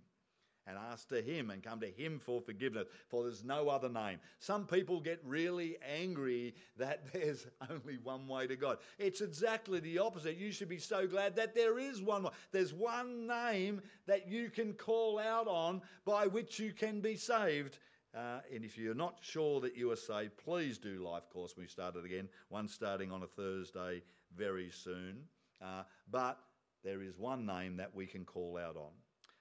and 0.68 0.78
ask 0.92 1.08
to 1.10 1.22
Him 1.22 1.50
and 1.50 1.64
come 1.64 1.80
to 1.80 1.90
Him 1.90 2.20
for 2.20 2.42
forgiveness, 2.42 2.88
for 3.08 3.24
there's 3.24 3.44
no 3.44 3.70
other 3.70 3.90
name. 3.90 4.20
Some 4.40 4.66
people 4.66 5.00
get 5.00 5.22
really 5.24 5.78
angry 5.88 6.56
that 6.78 7.04
there's 7.14 7.48
only 7.70 7.98
one 8.04 8.28
way 8.28 8.48
to 8.48 8.56
God. 8.56 8.78
It's 8.98 9.22
exactly 9.22 9.80
the 9.80 10.00
opposite. 10.00 10.38
You 10.38 10.52
should 10.52 10.70
be 10.70 10.80
so 10.80 11.08
glad 11.08 11.36
that 11.36 11.56
there 11.56 11.80
is 11.80 12.02
one 12.02 12.24
way. 12.24 12.32
There's 12.52 12.74
one 12.74 13.28
name 13.28 13.82
that 14.08 14.28
you 14.28 14.50
can 14.50 14.74
call 14.74 15.20
out 15.20 15.48
on 15.48 15.82
by 16.06 16.28
which 16.28 16.60
you 16.60 16.74
can 16.74 17.02
be 17.02 17.16
saved. 17.16 17.80
Uh, 18.16 18.40
and 18.54 18.64
if 18.64 18.78
you're 18.78 18.96
not 18.96 19.18
sure 19.20 19.60
that 19.60 19.76
you 19.76 19.92
are 19.92 19.98
saved, 19.98 20.38
please 20.38 20.78
do 20.78 21.06
Life 21.06 21.30
Course. 21.30 21.56
We've 21.58 21.70
started 21.70 22.06
again, 22.06 22.30
one 22.48 22.68
starting 22.70 23.12
on 23.12 23.24
a 23.24 23.28
Thursday 23.28 24.02
very 24.36 24.70
soon. 24.72 25.18
Uh, 25.62 25.84
but 26.10 26.40
there 26.84 27.02
is 27.02 27.18
one 27.18 27.46
name 27.46 27.76
that 27.78 27.94
we 27.94 28.06
can 28.06 28.24
call 28.24 28.58
out 28.58 28.78
on. 28.78 28.92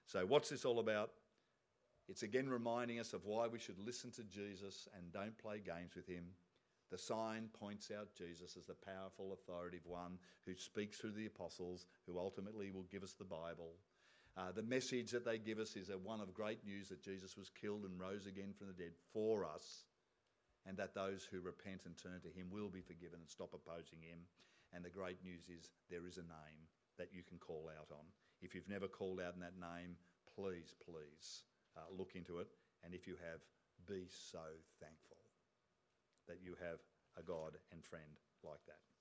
So, 0.07 0.27
what's 0.27 0.51
this 0.51 0.65
all 0.65 0.79
about? 0.79 1.11
It's 2.09 2.23
again 2.23 2.49
reminding 2.49 3.01
us 3.01 3.15
of 3.15 3.25
why 3.25 3.47
we 3.47 3.59
should 3.59 3.79
listen 3.79 4.11
to 4.13 4.25
Jesus 4.25 4.89
and 4.97 5.13
don't 5.13 5.37
play 5.39 5.61
games 5.65 5.95
with 5.97 6.07
him. 6.07 6.25
The 6.91 6.99
sign 6.99 7.49
points 7.59 7.91
out 7.91 8.15
Jesus 8.15 8.57
as 8.57 8.67
the 8.67 8.75
powerful, 8.75 9.33
authoritative 9.33 9.87
one 9.87 10.19
who 10.45 10.55
speaks 10.55 10.99
through 10.99 11.13
the 11.13 11.27
apostles, 11.27 11.87
who 12.07 12.19
ultimately 12.19 12.71
will 12.71 12.87
give 12.93 13.03
us 13.03 13.15
the 13.15 13.25
Bible. 13.25 13.73
Uh, 14.37 14.53
the 14.53 14.63
message 14.63 15.11
that 15.13 15.25
they 15.25 15.39
give 15.39 15.59
us 15.59 15.77
is 15.77 15.89
a 15.89 15.97
one 15.97 16.21
of 16.21 16.35
great 16.35 16.65
news 16.65 16.89
that 16.89 17.03
Jesus 17.03 17.37
was 17.37 17.51
killed 17.51 17.85
and 17.85 17.99
rose 17.99 18.27
again 18.27 18.53
from 18.53 18.67
the 18.67 18.75
dead 18.75 18.93
for 19.13 19.45
us, 19.45 19.85
and 20.67 20.77
that 20.77 20.95
those 20.95 21.25
who 21.25 21.41
repent 21.41 21.83
and 21.87 21.97
turn 21.97 22.21
to 22.21 22.29
him 22.29 22.49
will 22.51 22.69
be 22.69 22.81
forgiven 22.81 23.21
and 23.21 23.31
stop 23.31 23.55
opposing 23.55 24.03
him. 24.03 24.19
And 24.73 24.85
the 24.85 24.91
great 24.91 25.23
news 25.25 25.49
is 25.49 25.71
there 25.89 26.07
is 26.07 26.19
a 26.19 26.23
name 26.23 26.67
that 26.99 27.13
you 27.13 27.23
can 27.23 27.39
call 27.39 27.71
out 27.79 27.89
on. 27.91 28.05
If 28.45 28.55
you've 28.55 28.69
never 28.69 28.87
called 28.87 29.21
out 29.25 29.33
in 29.33 29.41
that 29.41 29.57
name, 29.57 29.97
please, 30.37 30.77
please 30.85 31.49
uh, 31.77 31.89
look 31.91 32.13
into 32.15 32.39
it. 32.39 32.49
And 32.85 32.93
if 32.93 33.07
you 33.07 33.17
have, 33.25 33.41
be 33.89 34.05
so 34.09 34.45
thankful 34.81 35.17
that 36.29 36.45
you 36.45 36.55
have 36.61 36.79
a 37.17 37.23
God 37.23 37.57
and 37.73 37.83
friend 37.83 38.21
like 38.45 38.61
that. 38.67 38.94